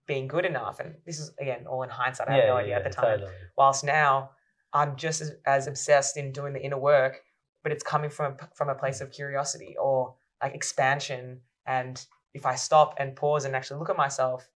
[0.07, 0.79] being good enough.
[0.79, 2.29] And this is again all in hindsight.
[2.29, 3.19] I have no idea at the time.
[3.19, 3.31] Totally.
[3.57, 4.31] Whilst now
[4.73, 7.21] I'm just as, as obsessed in doing the inner work,
[7.63, 11.41] but it's coming from a, from a place of curiosity or like expansion.
[11.65, 12.03] And
[12.33, 14.47] if I stop and pause and actually look at myself,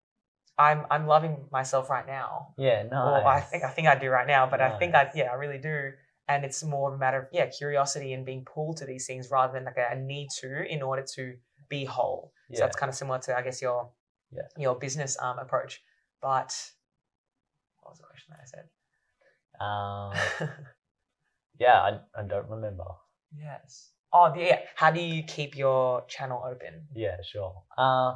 [0.57, 2.53] I'm I'm loving myself right now.
[2.57, 2.97] Yeah, no.
[2.97, 5.35] Or I think I think I do right now, but I think I yeah I
[5.35, 5.91] really do.
[6.27, 9.29] And it's more of a matter of yeah curiosity and being pulled to these things
[9.31, 11.35] rather than like a, a need to in order to
[11.77, 12.33] be whole.
[12.49, 12.57] yeah.
[12.59, 13.89] So that's kind of similar to I guess your
[14.37, 14.47] Yeah.
[14.63, 15.81] your business um approach.
[16.21, 16.51] But
[17.81, 18.65] what was the question that I said?
[19.65, 20.13] um,
[21.59, 22.85] yeah, I, I don't remember.
[23.37, 23.91] yes.
[24.13, 24.59] Oh yeah.
[24.75, 26.87] How do you keep your channel open?
[26.93, 27.53] Yeah, sure.
[27.77, 28.15] Uh,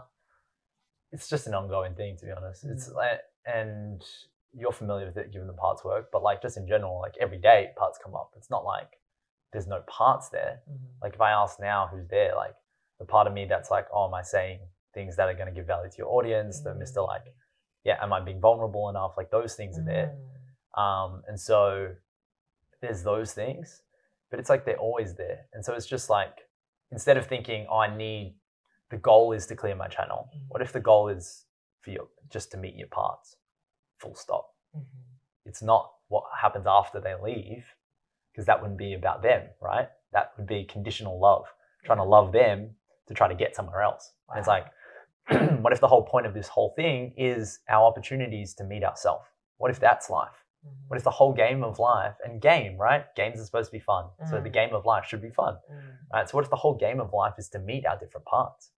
[1.12, 2.66] it's just an ongoing thing, to be honest.
[2.66, 2.96] It's Mm.
[2.96, 4.02] like, and
[4.54, 7.38] you're familiar with it given the parts work, but like just in general, like every
[7.38, 8.32] day parts come up.
[8.38, 8.92] It's not like
[9.54, 10.62] there's no parts there.
[11.02, 12.56] Like if I ask now who's there, like
[13.06, 14.60] the part of me that's like, oh, am I saying
[14.94, 16.62] things that are going to give value to your audience?
[16.62, 16.98] The Mr.
[16.98, 17.08] Mm.
[17.08, 17.26] Like,
[17.84, 19.14] yeah, am I being vulnerable enough?
[19.16, 20.16] Like those things are there.
[20.76, 21.94] Um, and so
[22.82, 23.82] there's those things,
[24.30, 25.46] but it's like they're always there.
[25.54, 26.48] And so it's just like
[26.92, 28.36] instead of thinking, oh, I need
[28.90, 30.30] the goal is to clear my channel.
[30.36, 30.42] Mhm.
[30.50, 31.46] What if the goal is
[31.82, 33.38] for you just to meet your parts?
[34.00, 34.54] Full stop.
[34.76, 34.86] Mhm.
[35.46, 37.66] It's not what happens after they leave,
[38.32, 39.90] because that wouldn't be about them, right?
[40.12, 41.48] That would be conditional love,
[41.84, 42.76] trying to love them
[43.08, 44.14] to try to get somewhere else.
[44.30, 44.68] And it's like,
[45.62, 49.26] what if the whole point of this whole thing is our opportunities to meet ourselves?
[49.58, 50.44] What if that's life?
[50.66, 50.88] Mhm.
[50.88, 53.06] What if the whole game of life and game, right?
[53.16, 54.10] Games are supposed to be fun.
[54.30, 54.54] So the Mm.
[54.54, 55.98] game of life should be fun, Mm.
[56.14, 56.30] right?
[56.30, 58.72] So what if the whole game of life is to meet our different parts?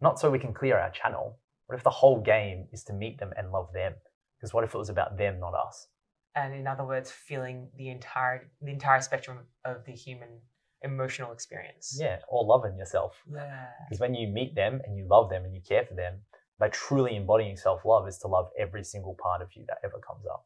[0.00, 1.38] Not so we can clear our channel.
[1.66, 3.94] What if the whole game is to meet them and love them?
[4.36, 5.88] Because what if it was about them, not us?
[6.34, 10.40] and in other words, feeling the entire the entire spectrum of the human
[10.82, 11.98] emotional experience.
[12.00, 13.22] Yeah, or loving yourself.
[13.32, 13.66] Yeah.
[13.88, 16.20] Because when you meet them and you love them and you care for them,
[16.58, 19.98] by truly embodying self love is to love every single part of you that ever
[19.98, 20.44] comes up.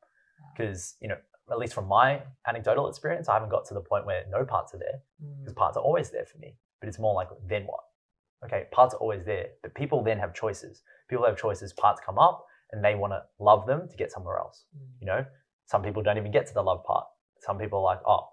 [0.56, 1.16] Because, you know,
[1.50, 4.74] at least from my anecdotal experience, I haven't got to the point where no parts
[4.74, 5.00] are there
[5.40, 5.56] because Mm.
[5.56, 6.56] parts are always there for me.
[6.80, 7.84] But it's more like, then what?
[8.44, 10.82] Okay, parts are always there, but people then have choices.
[11.08, 14.38] People have choices, parts come up and they want to love them to get somewhere
[14.38, 14.64] else.
[14.76, 14.86] Mm.
[15.00, 15.26] You know,
[15.66, 17.06] some people don't even get to the love part.
[17.38, 18.28] Some people are like, oh,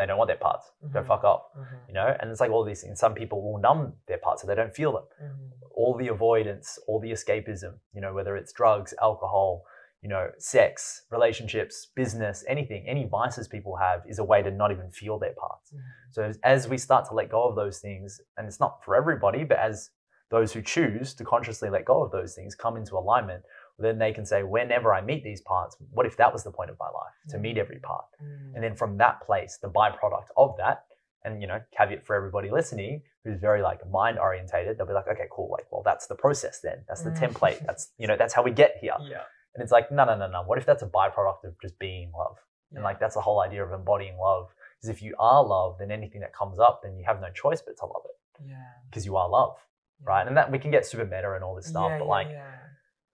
[0.00, 0.70] they don't want their parts.
[0.92, 1.06] Go Mhm.
[1.06, 1.42] fuck off.
[1.56, 1.88] Mhm.
[1.88, 2.98] You know, and it's like all these things.
[2.98, 5.50] Some people will numb their parts so they don't feel them Mhm.
[5.72, 9.64] all the avoidance, all the escapism, you know, whether it's drugs, alcohol,
[10.02, 14.70] you know, sex, relationships, business, anything, any vices people have is a way to not
[14.72, 15.72] even feel their parts.
[15.72, 15.80] Mhm.
[16.10, 18.96] So as, as we start to let go of those things, and it's not for
[18.96, 19.90] everybody, but as
[20.30, 23.44] those who choose to consciously let go of those things come into alignment,
[23.82, 26.70] then they can say, whenever I meet these parts, what if that was the point
[26.70, 27.14] of my life?
[27.30, 28.04] To meet every part.
[28.22, 28.54] Mm.
[28.54, 30.84] And then from that place, the byproduct of that,
[31.24, 35.08] and you know, caveat for everybody listening who's very like mind orientated, they'll be like,
[35.08, 36.78] okay, cool, like, well, that's the process then.
[36.88, 37.18] That's the Mm.
[37.32, 37.64] template.
[37.66, 38.94] That's you know, that's how we get here.
[39.02, 39.22] yeah.
[39.54, 40.42] And it's like, no, no, no, no.
[40.42, 42.36] What if that's a byproduct of just being love?
[42.72, 44.48] And like that's the whole idea of embodying love.
[44.82, 47.60] Is if you are love, then anything that comes up, then you have no choice
[47.60, 48.54] but to love it yeah.
[48.88, 49.56] because you are love,
[50.02, 50.26] right?
[50.26, 52.28] And that we can get super meta and all this stuff, Yeah, but yeah, like
[52.30, 52.46] yeah.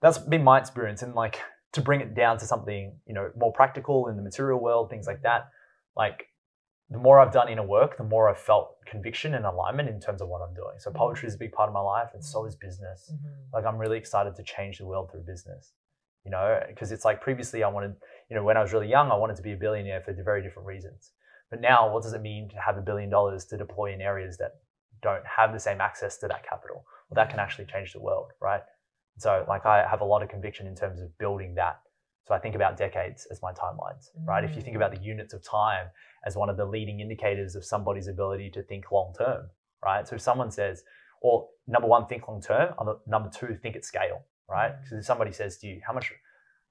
[0.01, 1.41] That's been my experience and like
[1.73, 5.07] to bring it down to something you know more practical in the material world things
[5.07, 5.49] like that
[5.97, 6.27] like
[6.91, 10.21] the more i've done inner work the more i've felt conviction and alignment in terms
[10.23, 10.79] of what i'm doing.
[10.79, 10.95] So Mhm.
[10.97, 13.13] poetry is a big part of my life and so is business.
[13.13, 13.53] Mhm.
[13.53, 15.73] like i'm really excited to change the world through business
[16.25, 17.95] you know because it's like previously i wanted
[18.29, 20.43] you know when i was really young i wanted to be a billionaire for very
[20.43, 21.13] different reasons.
[21.51, 24.37] But now what does it mean to have a billion dollars to deploy in areas
[24.39, 24.53] that
[25.01, 28.33] don't have the same access to that capital well that can actually change the world
[28.41, 28.63] right
[29.19, 31.81] so like i have a lot of conviction in terms of building that.
[32.27, 34.45] So i think about decades as my timelines right?
[34.45, 35.87] If you think about the units of time
[36.27, 39.49] as one of the leading indicators of somebody's ability to think long term
[39.85, 40.07] right?
[40.09, 40.83] So if someone says
[41.23, 42.75] or number one think long term
[43.07, 44.73] number two think at scale right?
[44.73, 44.83] Mm.
[44.83, 46.13] because if somebody says to you how much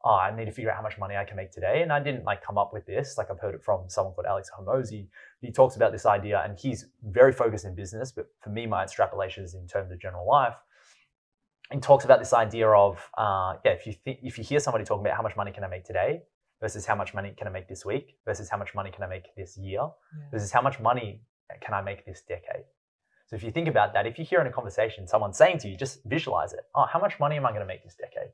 [0.05, 1.99] oh i need to figure out how much money i can make today and i
[1.99, 5.07] didn't like come up with this like i've heard it from someone called alex hormozi
[5.41, 8.83] he talks about this idea and he's very focused in business but for me my
[8.83, 10.55] extrapolation is in terms of general life
[11.71, 14.83] he talks about this idea of uh, yeah if you think if you hear somebody
[14.85, 16.21] talking about how much money can i make today
[16.61, 19.07] versus how much money can i make this week versus how much money can i
[19.07, 20.29] make this year Yeah.
[20.31, 21.21] versus how much money
[21.61, 22.65] can i make this decade
[23.27, 25.67] so if you think about that if you hear in a conversation someone saying to
[25.69, 28.29] you just visualize it oh how much money am i going to make this decade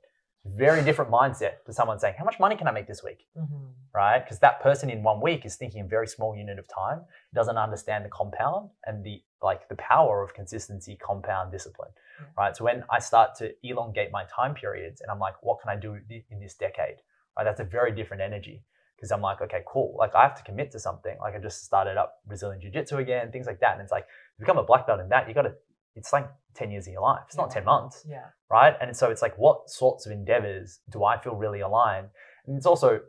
[0.45, 3.73] very different mindset to someone saying how much money can i make this week Mhm.
[3.93, 4.19] right?
[4.23, 6.99] Because that person in one week is thinking a very small unit of time,
[7.33, 12.25] doesn't understand the compound and the like the power of consistency, compound discipline, Yeah.
[12.37, 12.55] right?
[12.55, 15.75] So when I start to elongate my time periods and I'm like, what can I
[15.75, 16.97] do in this decade?
[17.37, 18.63] Right, that's a very different energy
[18.95, 19.95] because I'm like, okay, cool.
[19.97, 21.17] Like I have to commit to something.
[21.19, 24.05] Like I just started up Brazilian Jiu Jitsu again, things like that, and it's like
[24.39, 25.53] become a black belt in that, you got to
[25.95, 27.23] it's like 10 years of your life.
[27.27, 28.27] It's not 10 months, Yeah.
[28.49, 28.75] right?
[28.79, 32.07] And so it's like, what sorts of endeavors do I feel really aligned?
[32.47, 33.01] And it's also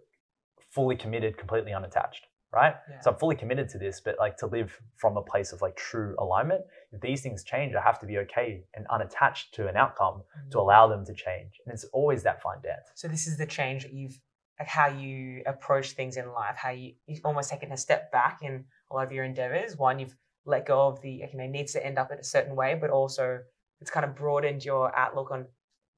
[0.71, 2.75] fully committed, completely unattached, right?
[2.91, 3.01] Yeah.
[3.01, 5.77] So I'm fully committed to this, but like to live from a place of like
[5.77, 9.77] true alignment, if these things change, I have to be okay and unattached to an
[9.77, 10.61] outcome to Mm.
[10.61, 11.61] allow them to change.
[11.65, 12.89] And it's always that fine dance.
[12.95, 14.19] So this is the change that you've
[14.59, 18.41] like how you approach things in life, how you you almost taken a step back
[18.43, 19.77] in a lot of your endeavors.
[19.77, 22.55] One, you've let go of the you know needs to end up in a certain
[22.55, 23.41] way, but also
[23.81, 25.47] it's kind of broadened your outlook on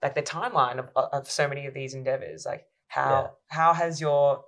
[0.03, 2.47] like the timeline of, of so many of these endeavors.
[2.47, 3.27] Like how Yeah.
[3.49, 4.45] how has your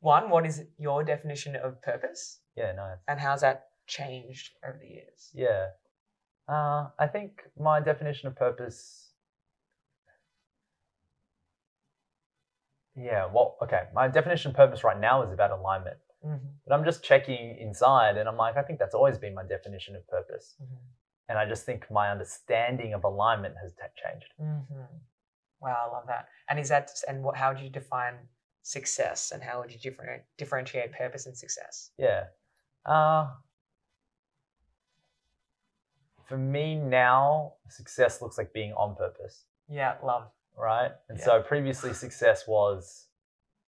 [0.00, 2.98] one, what is your definition of purpose, Yeah, nice.
[3.06, 5.30] and how's that changed over the years?
[5.32, 5.66] Yeah.
[6.48, 9.12] Uh, I think my definition of purpose.
[12.96, 13.82] Yeah, well, okay.
[13.94, 15.96] My definition of purpose right now is about alignment.
[16.26, 16.46] Mm-hmm.
[16.66, 19.96] But I'm just checking inside and I'm like, I think that's always been my definition
[19.96, 20.56] of purpose.
[21.28, 24.26] And I just think my understanding of alignment has t- changed.
[24.42, 24.96] Mm-hmm.
[25.62, 26.26] Wow, I love that.
[26.48, 27.36] And is that and what?
[27.36, 28.14] How do you define
[28.70, 31.90] success, and how would you different, differentiate purpose and success?
[31.98, 32.24] Yeah.
[32.86, 33.26] Uh,
[36.28, 39.44] for me now, success looks like being on purpose.
[39.68, 40.30] Yeah, love.
[40.56, 40.92] right?
[41.08, 41.24] And Yeah.
[41.24, 43.08] so previously, success was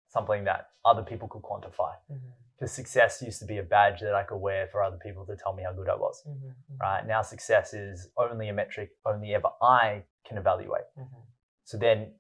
[0.09, 1.95] something that other people could quantify.
[2.11, 2.29] Mm-hmm.
[2.55, 5.35] Because success used to be a badge that I could wear for other people to
[5.37, 6.77] tell me how good I was, Mm-hmm.
[6.81, 7.05] right?
[7.07, 10.85] Now, success is only a metric only ever I can evaluate.
[10.99, 11.23] Mm-hmm.
[11.65, 12.15] So then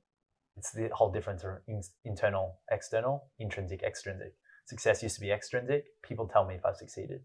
[0.56, 4.34] it's the whole difference of in- internal, external, intrinsic, extrinsic.
[4.66, 5.84] Success used to be extrinsic.
[6.02, 7.20] People tell me if I've succeeded.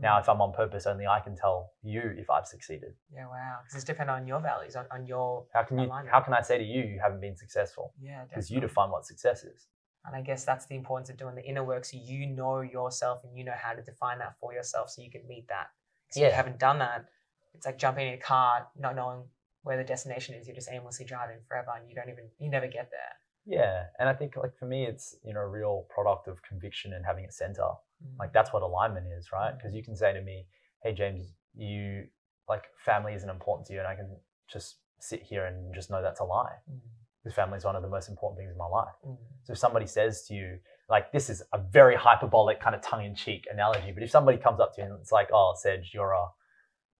[0.00, 2.90] Now, if I'm on purpose, only I can tell you if I've succeeded.
[2.90, 3.16] Mm.
[3.16, 5.86] yeah, wow, because it's dependent on your values, on, on your How can you?
[5.86, 6.10] Alignment.
[6.12, 7.94] How can I say to you you haven't been successful?
[8.00, 9.68] yeah, Because you define what success is.
[10.04, 13.20] And I guess that's the importance of doing the inner work, so you know yourself
[13.24, 15.68] and you know how to define that for yourself, so you can meet that.
[16.08, 16.28] 'Cause if Yeah.
[16.28, 17.06] you haven't done that,
[17.54, 19.30] it's like jumping in a car, not knowing
[19.62, 20.46] where the destination is.
[20.46, 23.14] You're just aimlessly driving forever, and you don't even you never get there.
[23.44, 26.92] Yeah, and I think like for me, it's you know a real product of conviction
[26.92, 27.62] and having a center.
[27.62, 28.18] Mm.
[28.18, 29.52] Like that's what alignment is, right?
[29.52, 29.58] Mm.
[29.58, 30.46] Because you can say to me,
[30.82, 32.06] "Hey James, you
[32.48, 34.16] like family isn't important to you," and I can
[34.52, 36.54] just sit here and just know that's a lie.
[36.70, 36.80] Mm.
[37.22, 38.94] Because family is one of the most important things in my life.
[39.06, 39.16] Mm.
[39.44, 40.58] So if somebody says to you,
[40.88, 44.74] like this is a very hyperbolic kind of tongue-in-cheek analogy, but if somebody comes up
[44.74, 46.26] to you and it's like, "Oh, Sedge, you're a,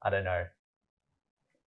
[0.03, 0.45] I don't know,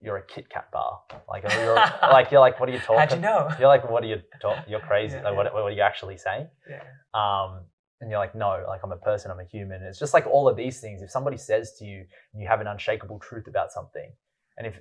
[0.02, 3.12] you're a Kit Kat bar," like you're like you're like, "What are you talking?" How'd
[3.14, 3.50] you know?
[3.60, 4.64] You're like, "What are you talking?
[4.68, 5.18] You're crazy.
[5.18, 5.38] Yeah, like, yeah.
[5.38, 6.84] What, what are you actually saying?" Yeah.
[7.14, 7.66] um,
[8.02, 9.78] and you're like, no, like I'm a person, I'm a human.
[9.78, 11.02] And it's just like all of these things.
[11.02, 14.12] If somebody says to you, you have an unshakable truth about something,
[14.58, 14.80] and if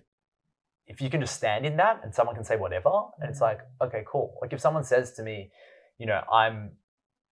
[0.87, 2.91] if you can just stand in that, and someone can say whatever,
[3.21, 4.37] and it's like, okay, cool.
[4.43, 5.51] Like if someone says to me,
[5.99, 6.73] you know, I'm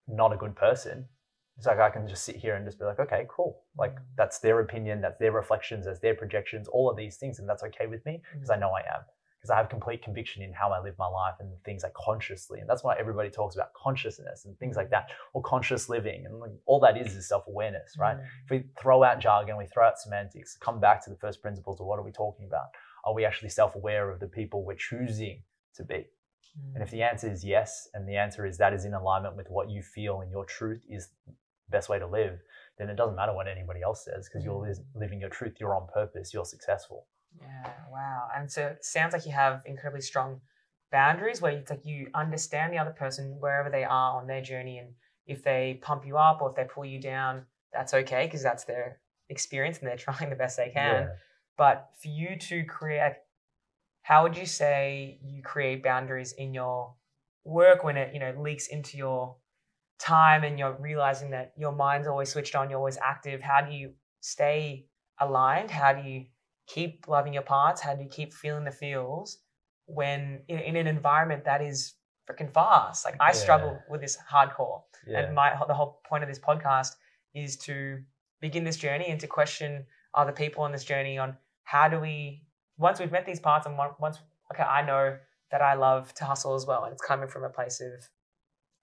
[0.07, 1.07] not a good person,
[1.57, 3.63] it's like I can just sit here and just be like, okay, cool.
[3.77, 4.03] Like Mm.
[4.17, 7.63] that's their opinion, that's their reflections, that's their projections, all of these things, and that's
[7.63, 9.03] okay with me because I know I am.
[9.37, 12.59] Because I have complete conviction in how I live my life and things like consciously.
[12.59, 16.27] And that's why everybody talks about consciousness and things like that, or conscious living.
[16.27, 18.17] And like, all that is is self awareness, right?
[18.17, 18.25] Mm.
[18.45, 21.79] If we throw out jargon, we throw out semantics, come back to the first principles
[21.79, 22.67] of what are we talking about?
[23.03, 25.41] Are we actually self aware of the people we're choosing
[25.75, 26.05] to be?
[26.59, 26.75] Mm.
[26.75, 29.49] And if the answer is yes, and the answer is that is in alignment with
[29.49, 31.09] what you feel and your truth is
[31.71, 32.39] best way to live,
[32.77, 34.67] then it doesn't matter what anybody else says because you're mm.
[34.67, 37.07] lis- living your truth, you're on purpose, you're successful.
[37.39, 38.27] Yeah, wow.
[38.35, 40.41] And so it sounds like you have incredibly strong
[40.91, 44.79] boundaries where it's like you understand the other person wherever they are on their journey.
[44.79, 44.89] And
[45.25, 48.65] if they pump you up or if they pull you down, that's okay because that's
[48.65, 48.99] their
[49.29, 51.03] experience and they're trying the best they can.
[51.03, 51.07] Yeah.
[51.57, 53.13] But for you to create,
[54.01, 56.95] how would you say you create boundaries in your
[57.43, 59.35] work when it, you know, leaks into your
[60.01, 63.41] time and you're realizing that your mind's always switched on, you're always active?
[63.41, 64.87] How do you stay
[65.19, 65.71] aligned?
[65.71, 66.25] How do you
[66.67, 67.81] keep loving your parts?
[67.81, 69.37] How do you keep feeling the feels
[69.85, 71.93] when in, in an environment that is
[72.29, 73.05] freaking fast?
[73.05, 74.81] Like I struggle with this hardcore.
[75.07, 75.21] Yeah.
[75.21, 76.95] And my the whole point of this podcast
[77.33, 77.99] is to
[78.41, 82.43] begin this journey and to question other people on this journey on how do we
[82.77, 84.17] once we've met these parts and once
[84.51, 85.17] okay I know
[85.51, 88.09] that I love to hustle as well and it's coming from a place of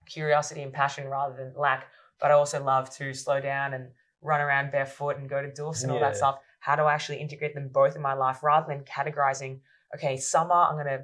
[0.09, 1.87] curiosity and passion rather than lack
[2.19, 3.89] but I also love to slow down and
[4.21, 7.17] run around barefoot and go to doofs and all that stuff how do I actually
[7.17, 9.59] integrate them both in my life rather than categorizing
[9.95, 11.03] okay summer I'm going to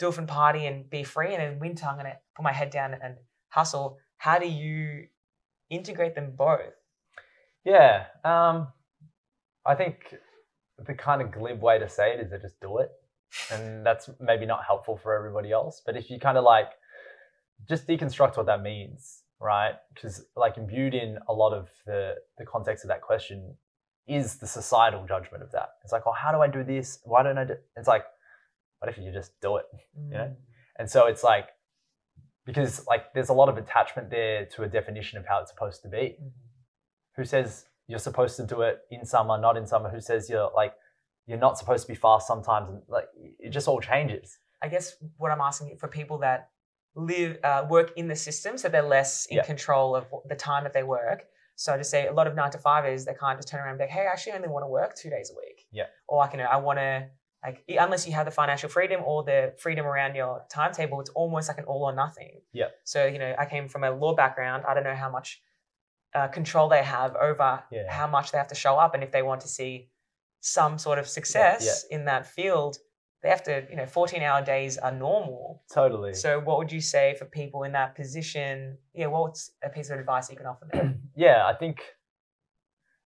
[0.00, 2.70] doof and party and be free and in winter I'm going to put my head
[2.70, 3.16] down and
[3.48, 5.06] hustle how do you
[5.70, 6.72] integrate them both
[7.64, 8.04] Yeah.
[8.24, 8.68] Um,
[9.66, 10.14] I think
[10.84, 12.90] the kind of glib way to say it is to just do it.
[13.50, 15.82] And that's maybe not helpful for everybody else.
[15.84, 16.70] But if you kind of like
[17.68, 19.74] just deconstruct what that means, right?
[19.94, 23.56] Because like imbued in a lot of the, the context of that question
[24.06, 25.70] is the societal judgment of that.
[25.82, 27.00] It's like, oh, how do I do this?
[27.04, 27.54] Why don't I do?
[27.76, 28.04] It's like,
[28.78, 29.64] what if you just do it?
[29.96, 30.18] You know?
[30.18, 30.36] Mm.
[30.78, 31.48] And so it's like,
[32.44, 35.82] because like there's a lot of attachment there to a definition of how it's supposed
[35.82, 36.18] to be.
[36.20, 36.30] Mhm.
[37.16, 39.88] Who says you're supposed to do it in summer, not in summer?
[39.88, 40.74] Who says you're like
[41.26, 42.68] you're not supposed to be fast sometimes?
[42.68, 44.36] And like it just all changes.
[44.62, 46.50] I guess what I'm asking for people that
[46.94, 49.42] live uh, work in the system, so they're less in Yeah.
[49.44, 51.26] control of the time that they work.
[51.56, 53.78] So to say, a lot of nine to fivers, they can't just turn around and
[53.78, 55.86] be like, "Hey, I actually only want to work two days a week." Yeah.
[56.08, 57.08] Or like, you know, I want to
[57.44, 61.48] like unless you have the financial freedom or the freedom around your timetable, it's almost
[61.48, 62.40] like an all or nothing.
[62.52, 62.68] Yeah.
[62.84, 64.64] So you know, I came from a law background.
[64.66, 65.42] I don't know how much
[66.14, 67.90] uh, control they have over Yeah.
[67.90, 69.90] how much they have to show up, and if they want to see
[70.40, 72.78] some sort of success in that field,
[73.24, 73.66] they have to.
[73.70, 75.64] You know, fourteen-hour days are normal.
[75.72, 76.12] Totally.
[76.14, 78.78] So, what would you say for people in that position?
[78.94, 81.00] Yeah, what's a piece of advice you can offer them?
[81.16, 81.80] yeah, I think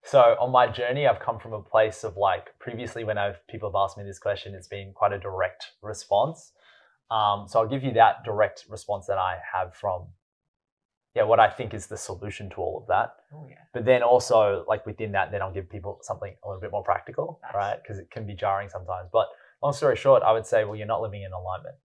[0.02, 0.36] so.
[0.40, 3.76] On my journey, I've come from a place of like previously when I've people have
[3.76, 6.52] asked me this question, it's been quite a direct response.
[7.10, 10.08] Um, so I'll give you that direct response that I have from
[11.14, 13.14] yeah what I think is the solution to all of that.
[13.32, 13.54] oh yeah.
[13.72, 16.82] But then also like within that, then I'll give people something a little bit more
[16.82, 17.54] practical, Nice.
[17.54, 17.78] right?
[17.82, 19.08] Because it can be jarring sometimes.
[19.12, 19.28] But
[19.62, 21.76] long story short, I would say, well, you're not living in alignment.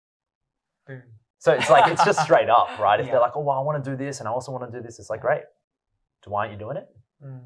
[0.88, 1.02] Boom.
[1.40, 3.00] So it's like it's just straight up, right?
[3.00, 3.14] If Yeah.
[3.14, 4.84] they're like, oh, well, I want to do this and I also want to do
[4.86, 5.44] this, it's like, great.
[6.24, 6.88] So why aren't you doing it?
[7.24, 7.42] Mm,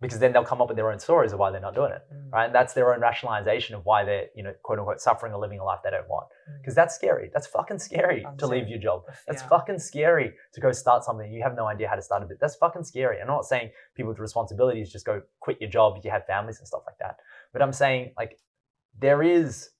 [0.00, 2.02] Because then they'll come up with their own stories of why they're not doing it,
[2.12, 2.46] mm, right?
[2.46, 5.58] And that's their own rationalization of why they're, you know, quote unquote, suffering or living
[5.60, 6.26] a life they don't want.
[6.50, 6.58] mm.
[6.60, 7.30] Because that's scary.
[7.34, 9.02] That's fucking scary I'm to leave your job.
[9.26, 9.48] That's fear.
[9.50, 12.38] fucking scary to go start something you have no idea how to start a bit.
[12.40, 13.20] That's fucking scary.
[13.20, 16.58] I'm not saying people with responsibilities just go quit your job if you have families
[16.60, 17.16] and stuff like that.
[17.52, 18.38] But I'm saying like
[18.98, 19.70] there is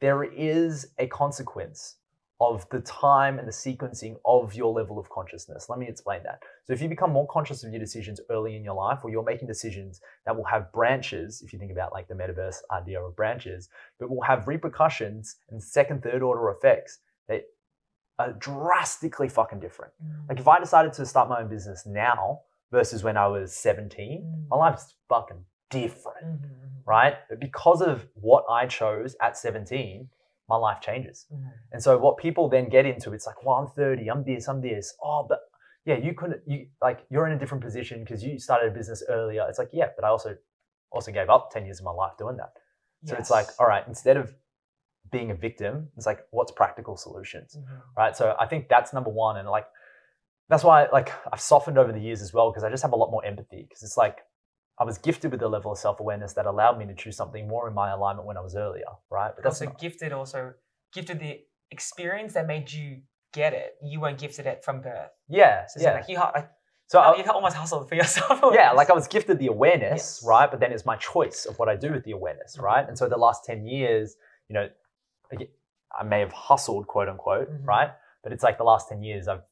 [0.00, 1.96] there is a consequence
[2.40, 5.68] of the time and the sequencing of your level of consciousness.
[5.68, 6.42] Let me explain that.
[6.64, 9.22] So if you become more conscious of your decisions early in your life, or you're
[9.22, 13.16] making decisions that will have branches, if you think about like the metaverse idea of
[13.16, 13.68] branches,
[13.98, 17.44] but will have repercussions and second, third order effects that
[18.18, 19.92] are drastically fucking different.
[20.04, 22.40] Mm, Like if I decided to start my own business now
[22.70, 25.44] versus when I was 17, mm, my life's fucking
[25.82, 27.14] different, mhm, mhm, right?
[27.28, 30.08] But because of what I chose at 17,
[30.48, 31.26] my life changes.
[31.32, 31.52] mhm.
[31.72, 34.60] And so what people then get into, it's like, well, I'm 30, I'm this, I'm
[34.60, 34.94] this.
[35.02, 35.40] Oh, but
[35.84, 39.02] yeah, you couldn't, you like, you're in a different position because you started a business
[39.08, 39.44] earlier.
[39.48, 40.36] It's like, yeah, but I also
[40.96, 42.52] also gave up 10 years of my life doing that.
[43.06, 44.34] So it's like, all right, instead of
[45.10, 47.56] being a victim, it's like, what's practical solutions?
[47.56, 47.80] Mhm.
[47.96, 48.16] right?
[48.16, 49.66] So I think that's number one, and like
[50.48, 52.96] that's why like I've softened over the years as well because I just have a
[53.02, 54.18] lot more empathy because it's like
[54.78, 57.46] I was gifted with a level of self awareness that allowed me to choose something
[57.46, 59.32] more in my alignment when I was earlier, right?
[59.34, 60.54] But that's also not, gifted also
[60.92, 63.00] gifted the experience that made you
[63.32, 63.76] get it.
[63.82, 65.10] You weren't gifted it from birth.
[65.28, 65.92] yeah, So yeah.
[65.94, 66.50] like you, like,
[66.86, 68.40] so I, you almost hustled for yourself.
[68.54, 70.24] yeah, like I was gifted the awareness, Yes.
[70.24, 70.50] right?
[70.50, 72.62] But then it's my choice of what I do with the awareness, Mhm.
[72.62, 72.88] right?
[72.88, 74.16] And so the last ten years,
[74.48, 74.68] you know,
[75.96, 77.66] I may have hustled, quote unquote, Mhm.
[77.66, 77.90] right?
[78.22, 79.42] But it's like the last ten years, I've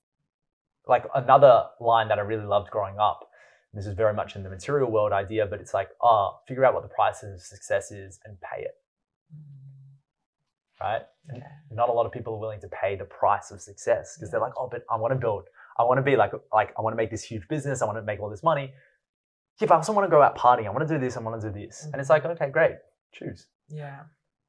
[0.87, 3.29] like another line that I really loved growing up.
[3.75, 6.75] This is very much in the material world idea, but it's like, oh, figure out
[6.75, 8.75] what the price of success is and pay it,
[10.81, 11.03] right?
[11.31, 11.43] Okay.
[11.71, 14.41] not a lot of people are willing to pay the price of success because they're
[14.41, 15.45] like, oh, but I want to build,
[15.79, 17.97] I want to be like, like I want to make this huge business, I want
[17.99, 18.73] to make all this money.
[19.61, 20.67] Yeah, but I also want to go out partying.
[20.67, 21.17] I want to do this.
[21.17, 21.87] I want to do this.
[21.93, 22.77] And it's like, okay, great,
[23.13, 23.47] choose.
[23.69, 24.01] Yeah.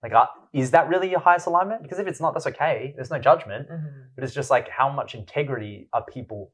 [0.02, 1.84] Like, uh, is that really your highest alignment?
[1.84, 2.94] Because if it's not, that's okay.
[2.96, 3.70] There's no judgment.
[3.70, 4.06] Mhm.
[4.16, 6.52] But it's just like, how much integrity are people?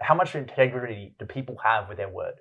[0.00, 2.34] How much integrity do people have with their word?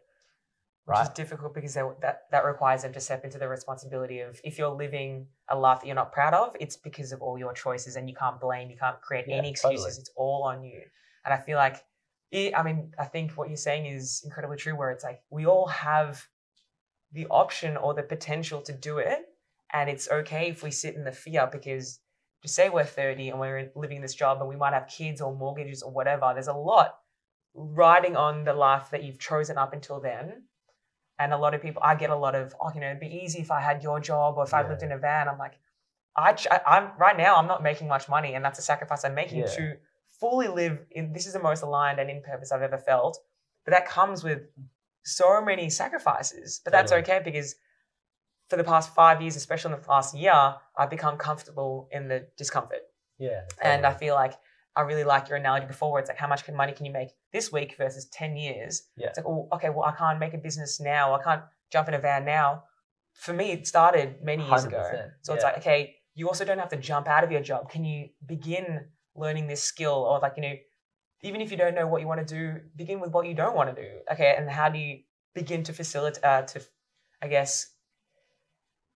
[0.85, 4.39] Which is difficult because they, that that requires them to step into the responsibility of
[4.45, 7.51] if you're living a life that you're not proud of, it's because of all your
[7.51, 9.83] choices, and you can't blame, you can't create Yeah, any excuses.
[9.83, 9.99] totally.
[9.99, 10.81] It's all on you.
[11.25, 11.83] And I feel like,
[12.31, 14.77] it, I mean, I think what you're saying is incredibly true.
[14.77, 16.25] Where it's like we all have
[17.11, 19.25] the option or the potential to do it,
[19.73, 21.99] and it's okay if we sit in the fear because
[22.43, 25.35] to say we're 30 and we're living this job and we might have kids or
[25.35, 26.95] mortgages or whatever, there's a lot
[27.57, 30.43] riding on the life that you've chosen up until then.
[31.19, 33.07] And a lot of people, I get a lot of, oh, you know, it'd be
[33.07, 35.27] easy if I had your job or if I lived in a van.
[35.27, 35.53] I'm like,
[36.15, 36.35] I,
[36.65, 39.47] I'm right now, I'm not making much money, and that's a sacrifice I'm making Yeah.
[39.47, 39.77] to
[40.19, 41.13] fully live in.
[41.13, 43.19] This is the most aligned and in purpose I've ever felt.
[43.65, 44.43] But that comes with
[45.03, 46.61] so many sacrifices.
[46.63, 47.17] But that's Totally.
[47.17, 47.55] okay because
[48.49, 52.27] for the past five years, especially in the last year, I've become comfortable in the
[52.37, 52.81] discomfort.
[53.17, 53.41] Yeah.
[53.61, 54.33] And I feel like
[54.77, 56.91] I really like your analogy before where it's like how much can money can you
[56.91, 58.83] make this week versus 10 years?
[58.95, 59.07] Yeah.
[59.07, 61.15] It's like, oh, okay, well, I can't make a business now.
[61.15, 62.63] I can't jump in a van now.
[63.13, 64.77] For me, it started many years ago.
[64.77, 67.71] 100%, So it's like, okay, you also don't have to jump out of your job.
[67.71, 70.53] Can you begin learning this skill or like, you know,
[71.23, 73.55] even if you don't know what you want to do, begin with what you don't
[73.55, 73.89] want to do.
[74.11, 74.35] Okay.
[74.37, 74.99] And how do you
[75.33, 76.61] begin to facilitate, uh, to
[77.21, 77.71] I guess,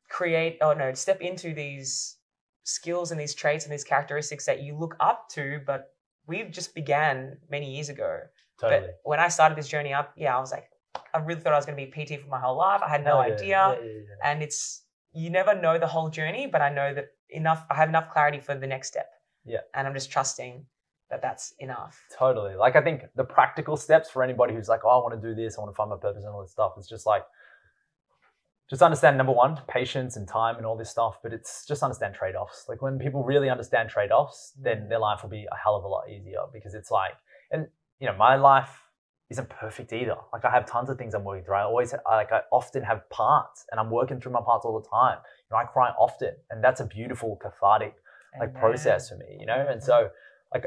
[0.09, 2.17] create or no, step into these
[2.64, 5.93] skills and these traits and these characteristics that you look up to, but
[6.28, 8.20] we've just began many years ago.
[8.59, 8.82] Totally.
[8.82, 10.66] But when I started this journey up, yeah, I was like,
[11.14, 12.82] I really thought I was going to be PT for my whole life.
[12.86, 13.36] I had no Hell yeah.
[13.36, 13.78] idea.
[13.80, 14.32] Yeah, yeah.
[14.32, 14.84] And it's,
[15.14, 18.39] you never know the whole journey, but I know that enough, I have enough clarity
[18.39, 19.09] for the next step.
[19.45, 19.59] Yeah.
[19.74, 20.66] And I'm just trusting
[21.09, 21.99] that that's enough.
[22.18, 22.55] Totally.
[22.55, 25.36] Like I think the practical steps for anybody who's like, oh, I want to do
[25.36, 26.74] this, I want to find my purpose and all this stuff.
[26.78, 27.24] It's just like,
[28.72, 31.19] just understand number one, patience and time and all this stuff.
[31.22, 32.65] But it's just understand trade offs.
[32.67, 34.89] Like when people really understand trade offs, then mm.
[34.89, 37.11] their life will be a hell of a lot easier because it's like,
[37.51, 37.67] and
[37.99, 38.72] you know, my life
[39.30, 40.15] isn't perfect either.
[40.34, 41.55] Like I have tons of things I'm working through.
[41.55, 44.88] I always like I often have parts, and I'm working through my parts all the
[44.88, 45.17] time.
[45.19, 47.93] You know, I cry often, and that's a beautiful cathartic
[48.39, 49.65] like process for me, you know?
[49.69, 50.09] And so
[50.53, 50.65] like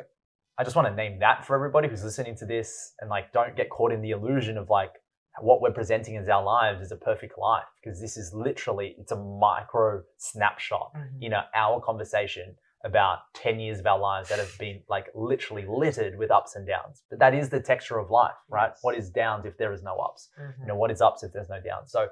[0.58, 3.56] I just want to name that for everybody who's listening to this and like don't
[3.56, 4.92] get caught in the illusion of like
[5.40, 9.12] what we're presenting as our lives is a perfect life because this is literally it's
[9.12, 11.22] a micro snapshot Mhm.
[11.22, 15.64] in a hour conversation about 10 years of our lives that have been like literally
[15.66, 17.02] littered with ups and downs.
[17.08, 18.68] But that is the texture of life, right?
[18.72, 18.78] Yes.
[18.82, 20.30] What is downs if there is no ups?
[20.38, 20.60] Mhm.
[20.60, 22.08] you know what is ups if there's no downs so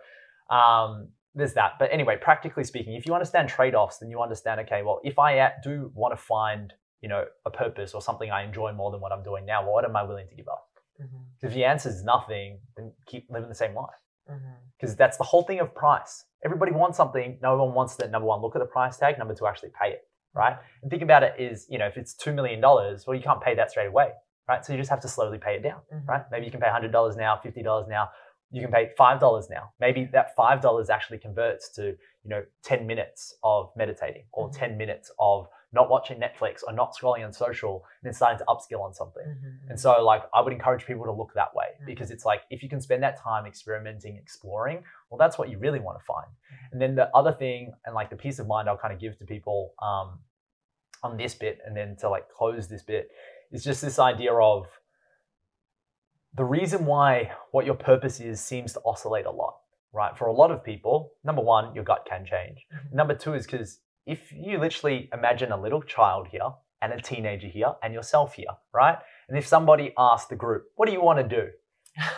[0.50, 4.82] um, there's that but anyway practically speaking if you understand trade-offs then you understand okay
[4.82, 8.70] well if i do want to find you know a purpose or something i enjoy
[8.72, 10.68] more than what i'm doing now what am i willing to give up
[11.02, 11.24] Mhm.
[11.42, 13.98] if the answer is nothing then keep living the same life
[14.78, 18.26] because that's the whole thing of price everybody wants something no one wants to number
[18.26, 20.02] one look at the price tag number two actually pay it
[20.34, 23.40] right and think about it is you know if it's $2 million well you can't
[23.42, 24.10] pay that straight away
[24.48, 26.08] right so you just have to slowly pay it down Mhm.
[26.08, 26.24] right?
[26.30, 28.10] Maybe you can pay $100 now, $50 now.
[28.50, 29.72] You can pay $5 now.
[29.80, 31.82] Maybe that $5 actually converts to,
[32.22, 34.52] you know, 10 minutes of meditating or Mhm.
[34.58, 38.44] 10 minutes of not watching Netflix or not scrolling on social and then starting to
[38.44, 39.24] upskill on something.
[39.26, 39.70] Mhm.
[39.70, 41.86] And so like I would encourage people to look that way Mhm.
[41.86, 45.58] because it's like if you can spend that time experimenting, exploring, well that's what you
[45.58, 46.26] really want to find.
[46.30, 46.72] Mhm.
[46.72, 49.16] And then the other thing and like the peace of mind I'll kind of give
[49.18, 50.22] to people um,
[51.02, 53.10] on this bit and then to like close this bit
[53.50, 54.66] is just this idea of
[56.34, 59.58] the reason why what your purpose is seems to oscillate a lot,
[59.92, 60.16] right?
[60.16, 62.66] For a lot of people, number one, your gut can change.
[62.72, 62.92] Mhm.
[62.92, 66.50] Number two is because if you literally imagine a little child here
[66.80, 68.98] and a teenager here and yourself here, right?
[69.28, 71.48] And if somebody asked the group, what do you want to do?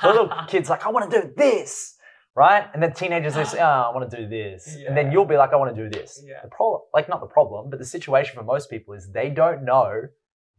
[0.03, 1.97] The little kid's like, I want to do this,
[2.35, 2.66] right?
[2.72, 4.76] And then teenagers they say, oh, I want to do this.
[4.87, 6.22] And then you'll be like, I want to do this.
[6.26, 6.41] Yeah.
[6.43, 9.64] The problem, like not the problem, but the situation for most people is they don't
[9.64, 10.09] know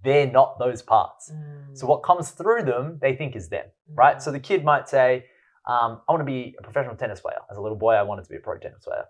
[0.03, 1.32] they're not those parts.
[1.34, 1.78] Mm.
[1.78, 4.21] So what comes through them, they think is them, right?
[4.21, 5.26] So the kid might say,
[5.67, 7.39] um, I want to be a professional tennis player.
[7.49, 9.05] As a little boy, I wanted to be a pro tennis player.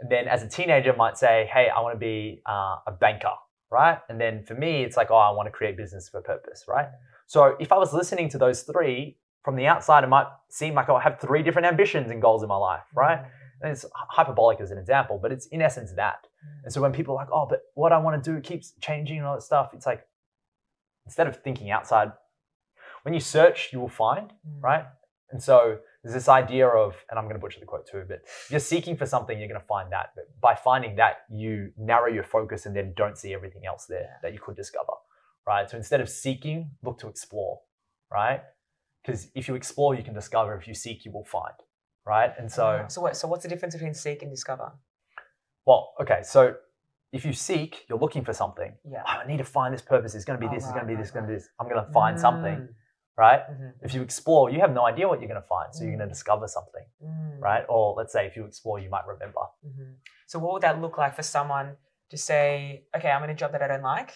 [0.00, 3.32] And then as a teenager, might say, hey, I want to be uh, a banker,
[3.70, 3.98] right?
[4.08, 6.88] And then for me, it's like, oh, I want to create business for purpose, right?
[7.26, 10.88] So if I was listening to those three from the outside, it might seem like
[10.88, 13.20] oh, I have three different ambitions and goals in my life, right?
[13.62, 16.26] And it's hyperbolic as an example, but it's in essence that.
[16.64, 19.18] And so when people are like, oh, but what I want to do keeps changing
[19.18, 20.06] and all that stuff, it's like,
[21.06, 22.12] instead of thinking outside,
[23.04, 24.62] when you search, you will find, Mhm.
[24.62, 24.84] right?
[25.30, 28.20] And so there's this idea of, and I'm going to butcher the quote too, but
[28.26, 30.10] if you're seeking for something, you're going to find that.
[30.14, 34.18] But by finding that, you narrow your focus and then don't see everything else there
[34.22, 34.92] that you could discover,
[35.46, 35.68] right?
[35.70, 37.60] So instead of seeking, look to explore,
[38.12, 38.42] right?
[39.02, 40.54] Because if you explore, you can discover.
[40.56, 41.54] If you seek, you will find,
[42.06, 42.32] right?
[42.38, 43.16] And so, Ah, so what?
[43.16, 44.72] So what's the difference between seek and discover?
[45.66, 46.54] well, okay, so
[47.12, 48.74] if you seek, you're looking for something.
[48.90, 49.02] Yeah.
[49.06, 50.14] Oh, I need to find this purpose.
[50.14, 50.64] It's going to be Oh, this.
[50.64, 51.10] It's going to be right, this.
[51.10, 51.48] Going to be this.
[51.60, 52.68] I'm going to find something, Mm.
[53.16, 53.42] Right?
[53.48, 53.74] Mhm.
[53.82, 56.00] If you explore, you have no idea what you're going to find, so you're going
[56.00, 56.10] Mm.
[56.12, 57.40] to discover something, Mm.
[57.40, 57.64] right?
[57.68, 59.40] Or let's say if you explore, you might remember.
[59.64, 59.96] Mhm.
[60.26, 61.76] So what would that look like for someone
[62.10, 64.12] to say, okay, I'm in a job that I don't like.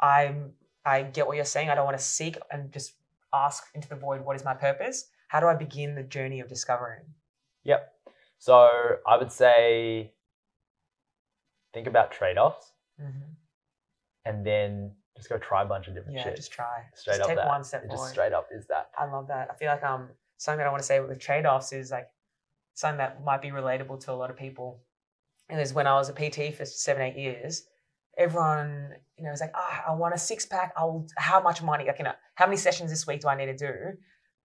[0.00, 1.70] I'm I get what you're saying.
[1.70, 2.98] I don't want to seek and just
[3.32, 5.08] ask into the void what is my purpose.
[5.28, 7.14] How do I begin the journey of discovering?
[7.62, 7.94] Yep.
[8.38, 10.12] So I would say
[11.72, 13.36] think about trade-offs, Mhm.
[14.24, 16.36] and then just go try a bunch of different Yeah, shit.
[16.36, 16.82] just try.
[16.94, 17.46] straight just up take that.
[17.46, 18.02] one step It forward.
[18.02, 18.90] just straight up is that.
[18.98, 19.48] I love that.
[19.50, 22.08] I feel like um something that I want to say with trade-offs is like
[22.74, 24.80] something that might be relatable to a lot of people.
[25.48, 27.62] And is when I was a PT for seven, eight years,
[28.18, 30.72] everyone, you know, was like, ah, I want a six pack.
[30.76, 31.84] I'll how much money?
[31.86, 33.74] Like, you know, how many sessions this week do I need to do?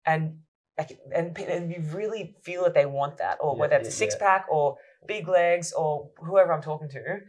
[0.05, 0.39] And
[0.78, 3.93] like, and, and you really feel that they want that, or Yeah, whether it's yeah,
[3.93, 4.76] a six pack or
[5.07, 7.19] big legs or whoever I'm talking to,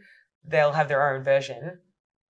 [0.43, 1.79] they'll have their own version.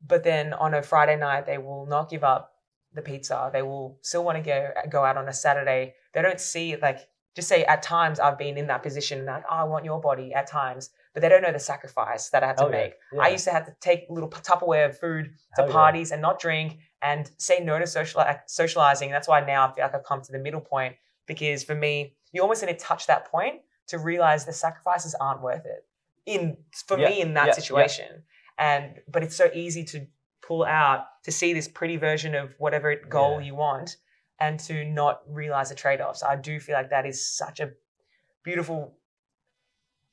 [0.06, 2.54] But then on a Friday night, they will not give up
[2.94, 3.50] the pizza.
[3.52, 5.96] They will still want to go go out on a Saturday.
[6.14, 7.00] They don't see like
[7.36, 10.34] just say at times I've been in that position like oh, I want your body
[10.34, 12.94] at times, but they don't know the sacrifice that I had to Oh, make.
[13.14, 13.22] yeah.
[13.22, 15.72] I used to have to take little Tupperware of food to oh, yeah.
[15.72, 19.12] parties and not drink and say no to social socializing.
[19.12, 20.96] That's why now I feel like I've come to the middle point
[21.28, 25.42] because for me, you almost need to touch that point to realize the sacrifices aren't
[25.42, 25.86] worth it.
[26.26, 27.54] In for Yeah, me in that yeah, yeah.
[27.54, 28.24] situation,
[28.58, 30.08] and but it's so easy to
[30.42, 33.48] pull out to see this pretty version of whatever goal Yeah.
[33.48, 33.98] you want,
[34.40, 36.24] and to not realize the trade-offs.
[36.24, 37.72] I do feel like that is such a
[38.44, 38.98] beautiful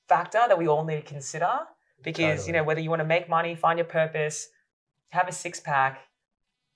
[0.08, 1.50] factor that we all need to consider
[2.02, 4.48] because you know whether you want to make money, find your purpose,
[5.10, 6.00] have a six pack,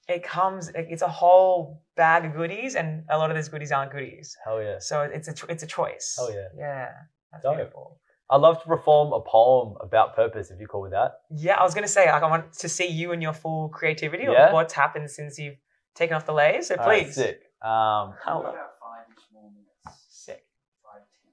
[0.08, 0.70] it comes.
[0.74, 4.36] It's a whole bag of goodies, and a lot of those goodies aren't goodies.
[4.44, 4.78] Hell yeah.
[4.78, 6.16] So it's a it's a choice.
[6.18, 6.48] Oh, yeah.
[6.56, 6.92] Yeah.
[7.32, 7.56] That's Dope.
[7.56, 8.00] beautiful.
[8.30, 11.20] I'd love to perform a poem about purpose if you're cool with that.
[11.30, 14.24] Yeah, I was gonna say like I want to see you and your full creativity
[14.24, 14.48] Yeah?
[14.48, 15.56] of what's happened since you've
[15.94, 16.66] taken off the layers.
[16.68, 17.14] So All right, please.
[17.14, 17.40] sick.
[17.62, 18.40] Um, Hello.
[18.40, 19.98] About five minutes.
[20.10, 20.44] Sick.
[20.84, 21.32] Five, ten.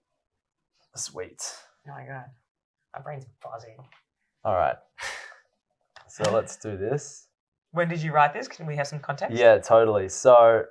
[1.02, 1.44] sweet.
[1.88, 2.26] Oh my god.
[2.96, 3.78] My brain's buzzing.
[4.46, 4.78] All right.
[6.08, 7.28] So let's do this.
[7.72, 8.48] When did you write this?
[8.48, 9.36] Can we have some context?
[9.38, 10.08] Yeah, totally.
[10.08, 10.64] So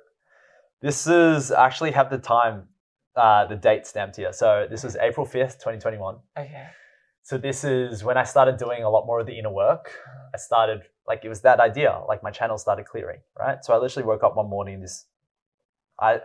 [0.81, 2.67] this is I actually have the time,
[3.15, 4.33] uh, the date stamped here.
[4.33, 6.17] So this was April 5th, 2021.
[6.37, 6.67] Okay.
[7.23, 9.91] So this is when I started doing a lot more of the inner work.
[10.33, 13.63] I started like it was that idea, like my channel started clearing, right?
[13.63, 14.81] So I literally woke up one morning.
[14.81, 15.05] This,
[15.99, 16.19] I,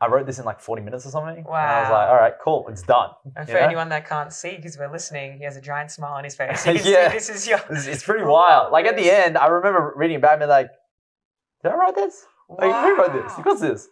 [0.00, 1.36] I wrote this in like 40 minutes or something.
[1.36, 3.10] And I was like, all right, cool, it's done.
[3.36, 3.66] And You for know?
[3.66, 6.64] anyone that can't see, because we're listening, he has a giant smile on his face.
[6.84, 7.10] Yeah.
[7.10, 7.60] this is your.
[7.70, 8.72] It's, it's pretty wild.
[8.72, 10.70] Like at the end, I remember reading back and like,
[11.62, 12.24] did I write this?
[12.48, 13.32] Like, who wrote this?
[13.34, 13.88] Who got this?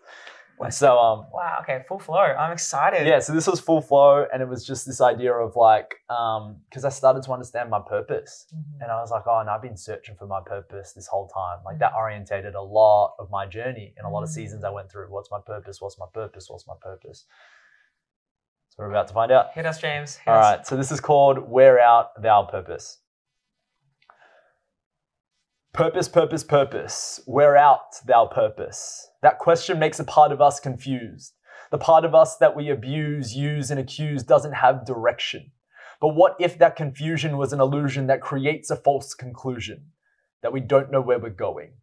[0.71, 1.59] So um, Wow.
[1.63, 1.85] Okay.
[1.89, 2.17] Full flow.
[2.19, 3.07] I'm excited.
[3.07, 6.57] yeah, so this was full flow, and it was just this idea of like, um,
[6.69, 8.47] because I started to understand my purpose.
[8.55, 8.83] Mhm.
[8.83, 11.59] And I was like, oh, and I've been searching for my purpose this whole time.
[11.65, 14.91] Like that orientated a lot of my journey and a lot of seasons I went
[14.91, 15.07] through.
[15.11, 15.81] What's my purpose?
[15.81, 16.49] What's my purpose?
[16.51, 17.25] What's my purpose?
[18.71, 19.53] So we're about to find out.
[19.55, 20.17] Hit us, James.
[20.17, 20.45] Hit All us.
[20.57, 20.67] right.
[20.67, 22.99] So this is called Where Art Thou Purpose.
[25.73, 27.21] Purpose, purpose, purpose.
[27.27, 29.07] Where art thou purpose.
[29.23, 31.35] That question makes a part of us confused.
[31.71, 35.53] The part of us that we abuse, use, and accuse doesn't have direction.
[36.01, 39.93] But what if that confusion was an illusion that creates a false conclusion?
[40.43, 41.75] That we don't know where we're going?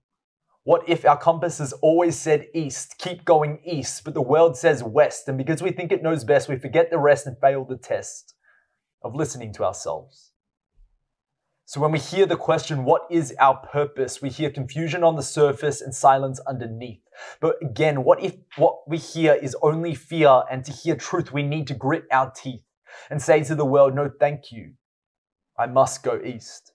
[0.64, 4.84] What if our compass has always said east, keep going east, but the world says
[4.84, 7.78] west, and because we think it knows best, we forget the rest and fail the
[7.78, 8.34] test
[9.04, 10.32] of listening to ourselves?
[11.68, 14.22] So when we hear the question, what is our purpose?
[14.22, 17.02] We hear confusion on the surface and silence underneath.
[17.40, 21.42] But again, what if what we hear is only fear and to hear truth, we
[21.42, 22.62] need to grit our teeth
[23.10, 24.74] and say to the world, no, thank you.
[25.58, 26.74] I must go east.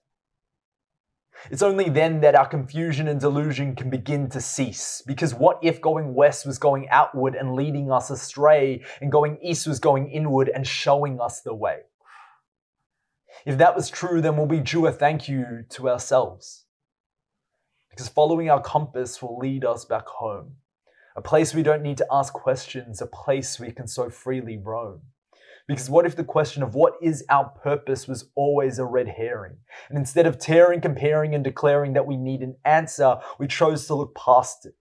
[1.49, 5.01] It's only then that our confusion and delusion can begin to cease.
[5.07, 9.67] Because what if going west was going outward and leading us astray, and going east
[9.67, 11.79] was going inward and showing us the way?
[13.45, 16.65] If that was true, then we'll be due a thank you to ourselves.
[17.89, 20.53] Because following our compass will lead us back home.
[21.15, 25.01] A place we don't need to ask questions, a place we can so freely roam.
[25.67, 29.57] Because what if the question of what is our purpose was always a red herring?
[29.89, 33.95] And instead of tearing, comparing, and declaring that we need an answer, we chose to
[33.95, 34.73] look past it.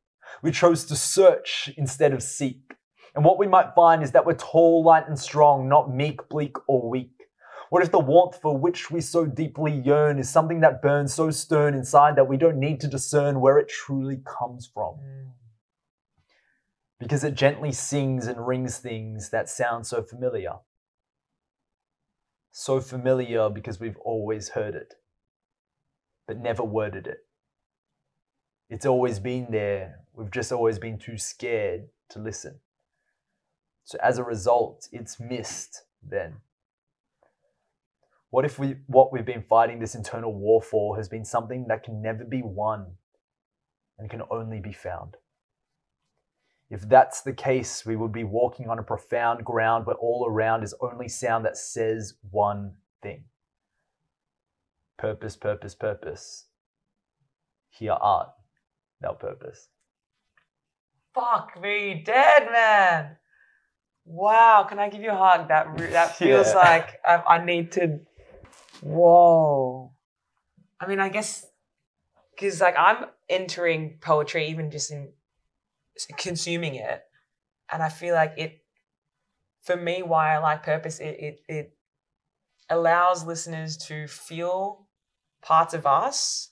[0.42, 2.74] We chose to search instead of seek.
[3.14, 6.56] And what we might find is that we're tall, light, and strong, not meek, bleak,
[6.68, 7.19] or weak.
[7.70, 11.30] What if the warmth for which we so deeply yearn is something that burns so
[11.30, 14.96] stern inside that we don't need to discern where it truly comes from?
[16.98, 20.54] Because it gently sings and rings things that sound so familiar.
[22.50, 24.94] So familiar because we've always heard it,
[26.26, 27.18] but never worded it.
[28.68, 32.58] It's always been there, we've just always been too scared to listen.
[33.84, 36.38] So as a result, it's missed then.
[38.30, 41.82] What if we what we've been fighting this internal war for has been something that
[41.82, 42.92] can never be won
[43.98, 45.16] and can only be found?
[46.70, 50.62] If that's the case, we would be walking on a profound ground where all around
[50.62, 53.24] is only sound that says one thing
[54.96, 56.46] purpose, purpose, purpose.
[57.70, 58.28] Here art
[59.00, 59.68] thou purpose.
[61.14, 63.16] Fuck me dead, man.
[64.04, 65.48] Wow, can I give you a hug?
[65.48, 66.54] That that feels Yeah.
[66.54, 68.00] like I, I need to.
[68.82, 69.92] Whoa.
[70.80, 71.46] I mean, I guess
[72.34, 75.12] because like I'm entering poetry even just in
[76.16, 77.02] consuming it,
[77.70, 78.58] and I feel like it.
[79.62, 81.76] For me, why I like purpose, it it, it
[82.70, 84.86] allows listeners to feel
[85.42, 86.50] parts of us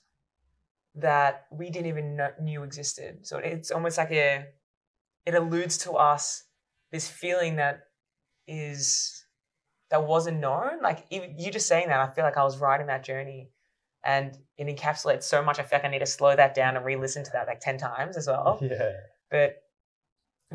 [0.95, 3.25] that we didn't even know, knew existed.
[3.25, 4.47] So it's almost like a,
[5.25, 6.43] it alludes to us
[6.91, 7.81] this feeling that
[8.47, 9.18] is
[9.91, 10.81] that wasn't known.
[10.81, 13.49] Like even you just saying that, I feel like I was riding that journey,
[14.03, 15.59] and it encapsulates so much.
[15.59, 17.77] I feel like I need to slow that down and re-listen to that like ten
[17.77, 18.59] times as well.
[18.61, 18.91] Yeah.
[19.31, 19.61] But